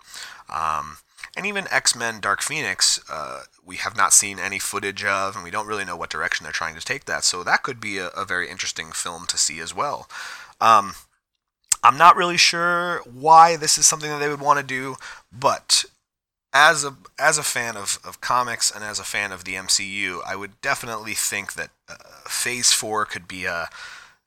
Um, 0.54 0.98
and 1.36 1.46
even 1.46 1.68
X 1.72 1.96
Men 1.96 2.20
Dark 2.20 2.42
Phoenix, 2.42 3.00
uh, 3.10 3.44
we 3.66 3.78
have 3.78 3.98
not 3.98 4.14
seen 4.14 4.40
any 4.40 4.60
footage 4.60 5.04
of, 5.04 5.36
and 5.36 5.44
we 5.44 5.52
don't 5.52 5.68
really 5.68 5.86
know 5.86 5.96
what 5.96 6.10
direction 6.10 6.44
they're 6.44 6.54
trying 6.54 6.76
to 6.76 6.86
take 6.86 7.06
that. 7.06 7.24
So 7.24 7.44
that 7.44 7.64
could 7.64 7.80
be 7.80 7.98
a, 7.98 8.08
a 8.10 8.26
very 8.26 8.50
interesting 8.50 8.92
film 8.92 9.26
to 9.28 9.38
see 9.38 9.60
as 9.60 9.76
well. 9.76 10.08
Um, 10.60 10.94
I'm 11.84 11.98
not 11.98 12.16
really 12.16 12.38
sure 12.38 13.02
why 13.12 13.56
this 13.56 13.78
is 13.78 13.86
something 13.86 14.10
that 14.10 14.20
they 14.20 14.30
would 14.30 14.42
want 14.42 14.60
to 14.60 14.66
do, 14.66 14.96
but 15.32 15.86
as 16.54 16.84
a 16.84 16.96
as 17.20 17.38
a 17.38 17.44
fan 17.44 17.78
of, 17.78 18.00
of 18.04 18.22
comics 18.22 18.72
and 18.72 18.84
as 18.84 19.00
a 19.00 19.04
fan 19.04 19.32
of 19.32 19.44
the 19.44 19.54
MCU, 19.54 20.20
I 20.26 20.36
would 20.36 20.60
definitely 20.62 21.14
think 21.14 21.54
that 21.54 21.70
uh, 21.88 21.96
Phase 22.28 22.74
Four 22.74 23.06
could 23.06 23.28
be 23.28 23.46
a 23.46 23.70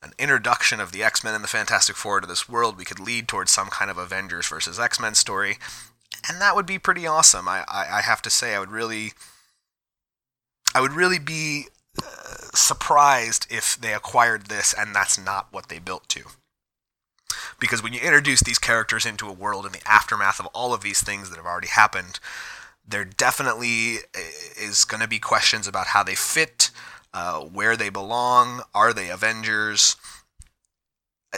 an 0.03 0.13
introduction 0.19 0.81
of 0.81 0.93
the 0.93 1.03
X 1.03 1.23
Men 1.25 1.35
and 1.35 1.45
the 1.45 1.49
Fantastic 1.49 1.97
Four 1.97 2.21
to 2.21 2.27
this 2.27 2.49
world. 2.49 2.79
We 2.79 2.85
could 2.85 3.01
lead 3.01 3.29
towards 3.29 3.51
some 3.51 3.69
kind 3.69 3.91
of 3.91 3.99
Avengers 3.99 4.49
versus 4.49 4.79
X 4.79 5.01
Men 5.01 5.15
story, 5.15 5.59
and 6.29 6.41
that 6.41 6.55
would 6.55 6.67
be 6.67 6.79
pretty 6.79 7.07
awesome. 7.07 7.49
I, 7.49 7.65
I, 7.69 7.99
I 7.99 8.01
have 8.03 8.23
to 8.23 8.31
say, 8.31 8.55
I 8.55 8.61
would 8.61 8.71
really, 8.71 9.13
I 10.75 10.81
would 10.81 10.93
really 10.93 11.19
be 11.19 11.67
surprised 12.55 13.47
if 13.51 13.77
they 13.81 13.95
acquired 13.95 14.47
this 14.47 14.75
and 14.77 14.95
that's 14.95 15.19
not 15.19 15.49
what 15.51 15.69
they 15.69 15.79
built 15.79 16.09
to. 16.09 16.23
Because 17.59 17.83
when 17.83 17.93
you 17.93 18.01
introduce 18.01 18.41
these 18.41 18.59
characters 18.59 19.07
into 19.07 19.29
a 19.29 19.33
world 19.33 19.67
in 19.67 19.73
the 19.73 19.87
aftermath 19.87 20.41
of 20.41 20.47
all 20.47 20.75
of 20.75 20.83
these 20.83 21.03
things 21.03 21.31
that 21.31 21.37
have 21.37 21.47
already 21.47 21.69
happened, 21.69 22.19
there 22.87 23.05
definitely 23.05 23.99
is 24.61 24.85
going 24.85 25.01
to 25.01 25.09
be 25.09 25.19
questions 25.19 25.67
about 25.67 25.89
how 25.89 26.03
they 26.03 26.15
fit, 26.15 26.71
uh, 27.15 27.41
where 27.41 27.77
they 27.77 27.89
belong, 27.89 28.63
are 28.75 28.93
they 28.93 29.11
Avengers? 29.11 29.97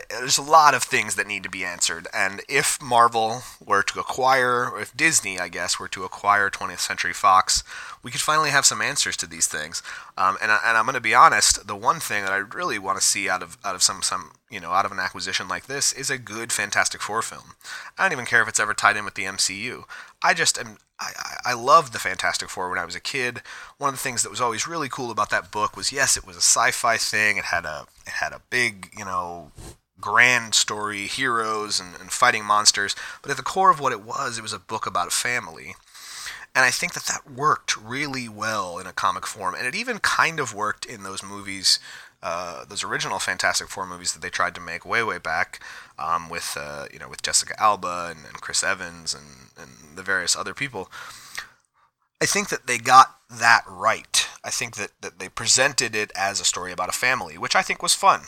There's 0.09 0.39
a 0.39 0.43
lot 0.43 0.75
of 0.75 0.83
things 0.83 1.17
that 1.17 1.27
need 1.27 1.43
to 1.43 1.51
be 1.51 1.65
answered. 1.65 2.07
And 2.15 2.41
if 2.49 2.81
Marvel 2.81 3.43
were 3.65 3.83
to 3.83 4.01
acquire, 4.01 4.71
or 4.71 4.81
if 4.81 4.97
Disney, 4.97 5.39
I 5.39 5.49
guess, 5.49 5.79
were 5.79 5.89
to 5.89 6.05
acquire 6.05 6.49
20th 6.49 6.79
Century 6.79 7.13
Fox, 7.13 7.63
we 8.03 8.11
could 8.11 8.23
finally 8.23 8.51
have 8.51 8.65
some 8.65 8.81
answers 8.81 9.19
to 9.19 9.27
these 9.27 9.47
things. 9.47 9.83
Um, 10.17 10.39
and, 10.41 10.51
I, 10.51 10.61
and 10.65 10.79
I'm 10.79 10.87
going 10.87 10.95
to 10.95 11.01
be 11.01 11.15
honest, 11.15 11.67
the 11.67 11.77
one 11.77 12.01
thing 12.01 12.25
that 12.25 12.33
I 12.33 12.39
really 12.39 12.79
want 12.79 12.99
to 12.99 13.05
see 13.05 13.29
out 13.29 13.43
of 13.43 13.59
out 13.65 13.75
of 13.75 13.83
some 13.83 14.03
some 14.03 14.33
you 14.51 14.61
know 14.61 14.71
out 14.71 14.87
of 14.87 14.93
an 14.93 14.99
acquisition 14.99 15.47
like 15.47 15.67
this 15.67 15.93
is 15.93 16.09
a 16.09 16.19
good 16.19 16.53
Fantastic 16.53 17.03
Four 17.03 17.21
film. 17.21 17.55
I 17.99 18.05
don't 18.05 18.13
even 18.13 18.27
care 18.27 18.43
if 18.43 18.49
it's 18.49 18.61
ever 18.61 18.75
tied 18.75 18.97
in 18.97 19.05
with 19.05 19.15
the 19.15 19.25
MCU. 19.25 19.85
I 20.23 20.33
just 20.33 20.59
am. 20.59 20.79
I, 20.99 21.13
I 21.47 21.55
loved 21.55 21.93
the 21.93 21.99
Fantastic 21.99 22.49
Four 22.49 22.71
when 22.71 22.79
I 22.79 22.85
was 22.85 22.95
a 22.95 23.01
kid. 23.01 23.43
One 23.77 23.89
of 23.89 23.95
the 23.95 24.01
things 24.01 24.23
that 24.23 24.31
was 24.31 24.41
always 24.41 24.69
really 24.69 24.89
cool 24.89 25.11
about 25.11 25.31
that 25.31 25.51
book 25.51 25.77
was 25.77 25.93
yes, 25.93 26.17
it 26.17 26.27
was 26.27 26.37
a 26.37 26.41
sci-fi 26.41 26.97
thing. 26.97 27.37
It 27.37 27.47
had 27.47 27.67
a 27.67 27.87
it 28.07 28.15
had 28.15 28.33
a 28.33 28.41
big 28.49 28.91
you 28.97 29.05
know 29.05 29.53
grand 30.03 30.55
story, 30.55 31.07
heroes, 31.07 31.81
and, 31.81 31.95
and 31.99 32.13
fighting 32.13 32.45
monsters. 32.45 32.95
But 33.23 33.31
at 33.31 33.39
the 33.39 33.43
core 33.43 33.71
of 33.71 33.81
what 33.81 33.93
it 33.93 34.03
was, 34.03 34.37
it 34.37 34.43
was 34.43 34.53
a 34.53 34.59
book 34.59 34.85
about 34.85 35.09
a 35.09 35.11
family. 35.11 35.75
And 36.55 36.67
I 36.67 36.71
think 36.71 36.93
that 36.93 37.05
that 37.05 37.31
worked 37.31 37.79
really 37.79 38.29
well 38.29 38.79
in 38.79 38.87
a 38.87 38.93
comic 38.93 39.27
form. 39.27 39.55
And 39.55 39.67
it 39.67 39.75
even 39.75 39.99
kind 40.01 40.39
of 40.39 40.55
worked 40.55 40.85
in 40.85 41.03
those 41.03 41.23
movies, 41.23 41.81
uh, 42.23 42.67
those 42.67 42.85
original 42.85 43.19
Fantastic 43.19 43.69
Four 43.69 43.87
movies 43.87 44.13
that 44.13 44.21
they 44.21 44.29
tried 44.29 44.55
to 44.57 44.61
make 44.61 44.85
way, 44.85 45.03
way 45.03 45.17
back 45.17 45.65
um, 45.99 46.29
with, 46.29 46.55
uh, 46.61 46.85
you 46.93 46.99
know, 46.99 47.09
with 47.09 47.23
Jessica 47.23 47.55
Alba 47.59 48.09
and, 48.11 48.27
and 48.27 48.43
Chris 48.43 48.63
Evans 48.63 49.15
and, 49.15 49.51
and 49.57 49.97
the 49.97 50.03
various 50.03 50.37
other 50.37 50.53
people. 50.53 50.91
I 52.21 52.27
think 52.27 52.51
that 52.51 52.67
they 52.67 52.79
got 52.79 53.17
that 53.31 53.65
right. 53.67 54.22
I 54.45 54.51
think 54.51 54.77
that, 54.77 54.91
that 55.01 55.19
they 55.19 55.29
presented 55.29 55.95
it 55.95 56.11
as 56.17 56.41
a 56.41 56.45
story 56.45 56.73
about 56.73 56.89
a 56.89 56.93
family, 56.93 57.39
which 57.39 57.55
I 57.55 57.63
think 57.63 57.83
was 57.83 57.95
fun. 57.95 58.23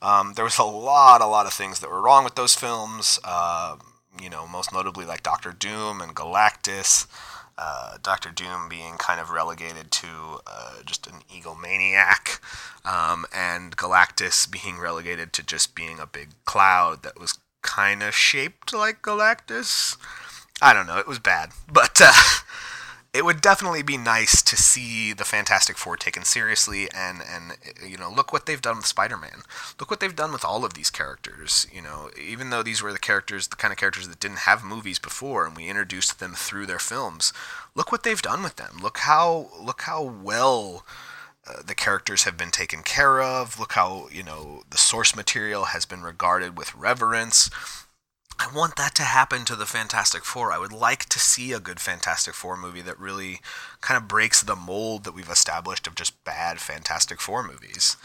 Um, 0.00 0.34
there 0.34 0.44
was 0.44 0.58
a 0.58 0.64
lot, 0.64 1.20
a 1.20 1.26
lot 1.26 1.46
of 1.46 1.52
things 1.52 1.80
that 1.80 1.90
were 1.90 2.00
wrong 2.02 2.22
with 2.24 2.36
those 2.36 2.54
films. 2.54 3.18
Uh, 3.24 3.76
you 4.20 4.30
know, 4.30 4.46
most 4.46 4.72
notably 4.72 5.04
like 5.04 5.22
Doctor 5.22 5.52
Doom 5.52 6.00
and 6.00 6.14
Galactus. 6.14 7.06
Uh, 7.58 7.96
Doctor 8.02 8.30
Doom 8.30 8.68
being 8.68 8.96
kind 8.98 9.18
of 9.18 9.30
relegated 9.30 9.90
to 9.90 10.40
uh, 10.46 10.82
just 10.84 11.06
an 11.06 11.20
egomaniac, 11.34 12.38
um, 12.84 13.24
and 13.34 13.76
Galactus 13.78 14.50
being 14.50 14.78
relegated 14.78 15.32
to 15.32 15.42
just 15.42 15.74
being 15.74 15.98
a 15.98 16.06
big 16.06 16.28
cloud 16.44 17.02
that 17.02 17.18
was 17.18 17.38
kind 17.62 18.02
of 18.02 18.14
shaped 18.14 18.74
like 18.74 19.00
Galactus. 19.00 19.96
I 20.60 20.74
don't 20.74 20.86
know. 20.86 20.98
It 20.98 21.08
was 21.08 21.18
bad, 21.18 21.50
but 21.72 21.98
uh, 22.00 22.12
it 23.16 23.24
would 23.24 23.40
definitely 23.40 23.82
be 23.82 23.96
nice 23.96 24.42
to 24.42 24.56
see 24.56 25.14
the 25.14 25.24
Fantastic 25.24 25.78
Four 25.78 25.96
taken 25.96 26.24
seriously, 26.24 26.88
and 26.94 27.22
and 27.22 27.56
you 27.84 27.96
know, 27.96 28.10
look 28.10 28.30
what 28.30 28.44
they've 28.44 28.60
done 28.60 28.76
with 28.76 28.86
Spider-Man. 28.86 29.42
Look 29.80 29.90
what 29.90 30.00
they've 30.00 30.14
done 30.14 30.32
with 30.32 30.44
all 30.44 30.66
of 30.66 30.74
these 30.74 30.90
characters. 30.90 31.66
You 31.72 31.80
know, 31.80 32.10
even 32.20 32.50
though 32.50 32.62
these 32.62 32.82
were 32.82 32.92
the 32.92 32.98
characters, 32.98 33.48
the 33.48 33.56
kind 33.56 33.72
of 33.72 33.78
characters 33.78 34.06
that 34.08 34.20
didn't 34.20 34.40
have 34.40 34.62
movies 34.62 34.98
before, 34.98 35.46
and 35.46 35.56
we 35.56 35.68
introduced 35.68 36.20
them 36.20 36.34
through 36.34 36.66
their 36.66 36.78
films. 36.78 37.32
Look 37.74 37.90
what 37.90 38.02
they've 38.02 38.20
done 38.20 38.42
with 38.42 38.56
them. 38.56 38.76
Look 38.82 38.98
how 38.98 39.48
look 39.60 39.82
how 39.82 40.02
well. 40.02 40.84
Uh, 41.48 41.62
the 41.64 41.76
characters 41.76 42.24
have 42.24 42.36
been 42.36 42.50
taken 42.50 42.82
care 42.82 43.22
of. 43.22 43.60
Look 43.60 43.74
how 43.74 44.08
you 44.10 44.24
know 44.24 44.64
the 44.68 44.76
source 44.76 45.14
material 45.14 45.66
has 45.66 45.86
been 45.86 46.02
regarded 46.02 46.58
with 46.58 46.74
reverence. 46.74 47.50
I 48.38 48.48
want 48.54 48.76
that 48.76 48.94
to 48.96 49.02
happen 49.02 49.44
to 49.46 49.56
the 49.56 49.66
Fantastic 49.66 50.24
Four. 50.24 50.52
I 50.52 50.58
would 50.58 50.72
like 50.72 51.06
to 51.06 51.18
see 51.18 51.52
a 51.52 51.60
good 51.60 51.80
Fantastic 51.80 52.34
Four 52.34 52.56
movie 52.56 52.82
that 52.82 52.98
really 52.98 53.40
kind 53.80 53.96
of 53.96 54.08
breaks 54.08 54.42
the 54.42 54.56
mold 54.56 55.04
that 55.04 55.14
we've 55.14 55.30
established 55.30 55.86
of 55.86 55.94
just 55.94 56.22
bad 56.24 56.60
Fantastic 56.60 57.20
Four 57.20 57.42
movies. 57.42 57.96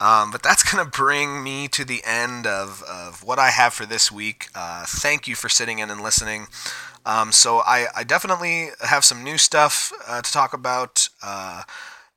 Um, 0.00 0.30
but 0.30 0.42
that's 0.42 0.62
going 0.62 0.82
to 0.82 0.90
bring 0.90 1.42
me 1.42 1.68
to 1.68 1.84
the 1.84 2.00
end 2.06 2.46
of, 2.46 2.82
of 2.84 3.22
what 3.22 3.38
I 3.38 3.50
have 3.50 3.74
for 3.74 3.84
this 3.84 4.10
week. 4.10 4.48
Uh, 4.54 4.84
thank 4.86 5.28
you 5.28 5.34
for 5.34 5.50
sitting 5.50 5.78
in 5.78 5.90
and 5.90 6.02
listening. 6.02 6.46
Um, 7.04 7.32
so 7.32 7.58
I, 7.58 7.86
I, 7.94 8.04
definitely 8.04 8.68
have 8.80 9.04
some 9.04 9.24
new 9.24 9.38
stuff 9.38 9.90
uh, 10.06 10.20
to 10.20 10.32
talk 10.32 10.52
about. 10.52 11.08
Uh, 11.22 11.62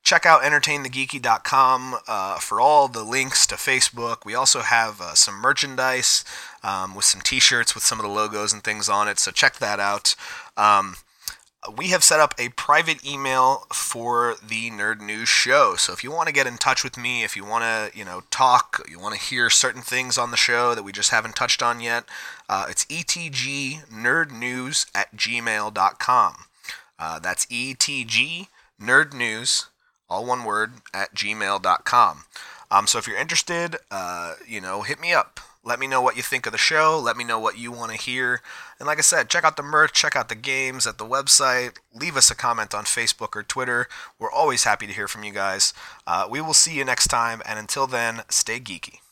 check 0.04 0.26
out 0.26 0.42
entertainthegeeky.com 0.44 1.96
uh, 2.06 2.38
for 2.40 2.60
all 2.60 2.90
the 2.90 3.04
links 3.04 3.48
to 3.48 3.56
Facebook. 3.56 4.26
We 4.26 4.36
also 4.36 4.60
have 4.60 5.00
uh, 5.00 5.14
some 5.16 5.36
merchandise 5.36 6.26
um, 6.64 6.96
with 6.96 7.06
some 7.06 7.22
t-shirts 7.22 7.76
with 7.76 7.84
some 7.84 8.00
of 8.00 8.04
the 8.04 8.12
logos 8.12 8.54
and 8.54 8.64
things 8.64 8.90
on 8.90 9.08
it, 9.08 9.20
so 9.20 9.32
check 9.32 9.58
that 9.58 9.80
out. 9.80 10.16
Um, 10.58 10.96
we 11.78 11.88
have 11.88 12.04
set 12.04 12.20
up 12.20 12.34
a 12.38 12.50
private 12.50 13.06
email 13.06 13.68
for 13.72 14.36
the 14.46 14.70
Nerd 14.70 15.00
News 15.00 15.30
Show. 15.30 15.76
So 15.78 15.94
if 15.94 16.04
you 16.04 16.12
want 16.12 16.28
to 16.28 16.34
get 16.34 16.46
in 16.46 16.58
touch 16.58 16.84
with 16.84 16.98
me, 16.98 17.24
if 17.24 17.38
you 17.38 17.46
want 17.46 17.64
to, 17.64 17.98
you 17.98 18.04
know, 18.04 18.24
talk, 18.32 18.86
you 18.90 19.00
want 19.00 19.16
to 19.16 19.22
hear 19.22 19.50
certain 19.50 19.82
things 19.82 20.18
on 20.18 20.32
the 20.32 20.38
show 20.38 20.76
that 20.76 20.84
we 20.84 20.92
just 20.92 21.12
haven't 21.12 21.38
touched 21.38 21.64
on 21.64 21.80
yet, 21.80 22.04
uh, 22.50 22.66
it's 22.70 22.84
etgnerdnews 22.86 24.88
at 24.94 25.16
gmail.com. 25.16 26.36
Uh, 27.00 27.20
that's 27.20 27.46
etg 27.46 28.48
nerdnews 28.82 29.68
all 30.14 30.26
one 30.26 30.44
word, 30.44 30.74
at 30.94 31.16
gmail.com. 31.16 32.26
Um, 32.70 32.88
so 32.88 33.00
if 33.00 33.08
you're 33.08 33.18
interested, 33.18 33.78
uh, 33.90 34.36
you 34.48 34.62
know, 34.62 34.84
hit 34.84 35.02
me 35.02 35.14
up. 35.14 35.40
Let 35.66 35.80
me 35.80 35.88
know 35.88 36.02
what 36.02 36.18
you 36.18 36.24
think 36.24 36.46
of 36.46 36.52
the 36.52 36.58
show. 36.58 37.00
Let 37.02 37.16
me 37.16 37.24
know 37.24 37.40
what 37.40 37.58
you 37.58 37.72
want 37.72 37.92
to 37.92 37.98
hear. 37.98 38.42
And 38.80 38.88
like 38.88 38.98
I 38.98 39.02
said, 39.02 39.30
check 39.30 39.46
out 39.46 39.56
the 39.56 39.64
merch, 39.64 39.94
check 39.94 40.16
out 40.16 40.28
the 40.28 40.36
games 40.36 40.86
at 40.86 40.98
the 40.98 41.06
website. 41.06 41.78
Leave 41.94 42.18
us 42.18 42.30
a 42.30 42.36
comment 42.36 42.76
on 42.76 42.84
Facebook 42.84 43.34
or 43.34 43.44
Twitter. 43.44 43.88
We're 44.20 44.32
always 44.32 44.66
happy 44.66 44.88
to 44.88 44.94
hear 44.94 45.08
from 45.08 45.24
you 45.24 45.32
guys. 45.32 45.74
Uh, 46.06 46.28
we 46.30 46.42
will 46.42 46.54
see 46.54 46.74
you 46.74 46.84
next 46.84 47.08
time. 47.08 47.42
And 47.46 47.58
until 47.58 47.88
then, 47.88 48.24
stay 48.30 48.60
geeky. 48.60 49.03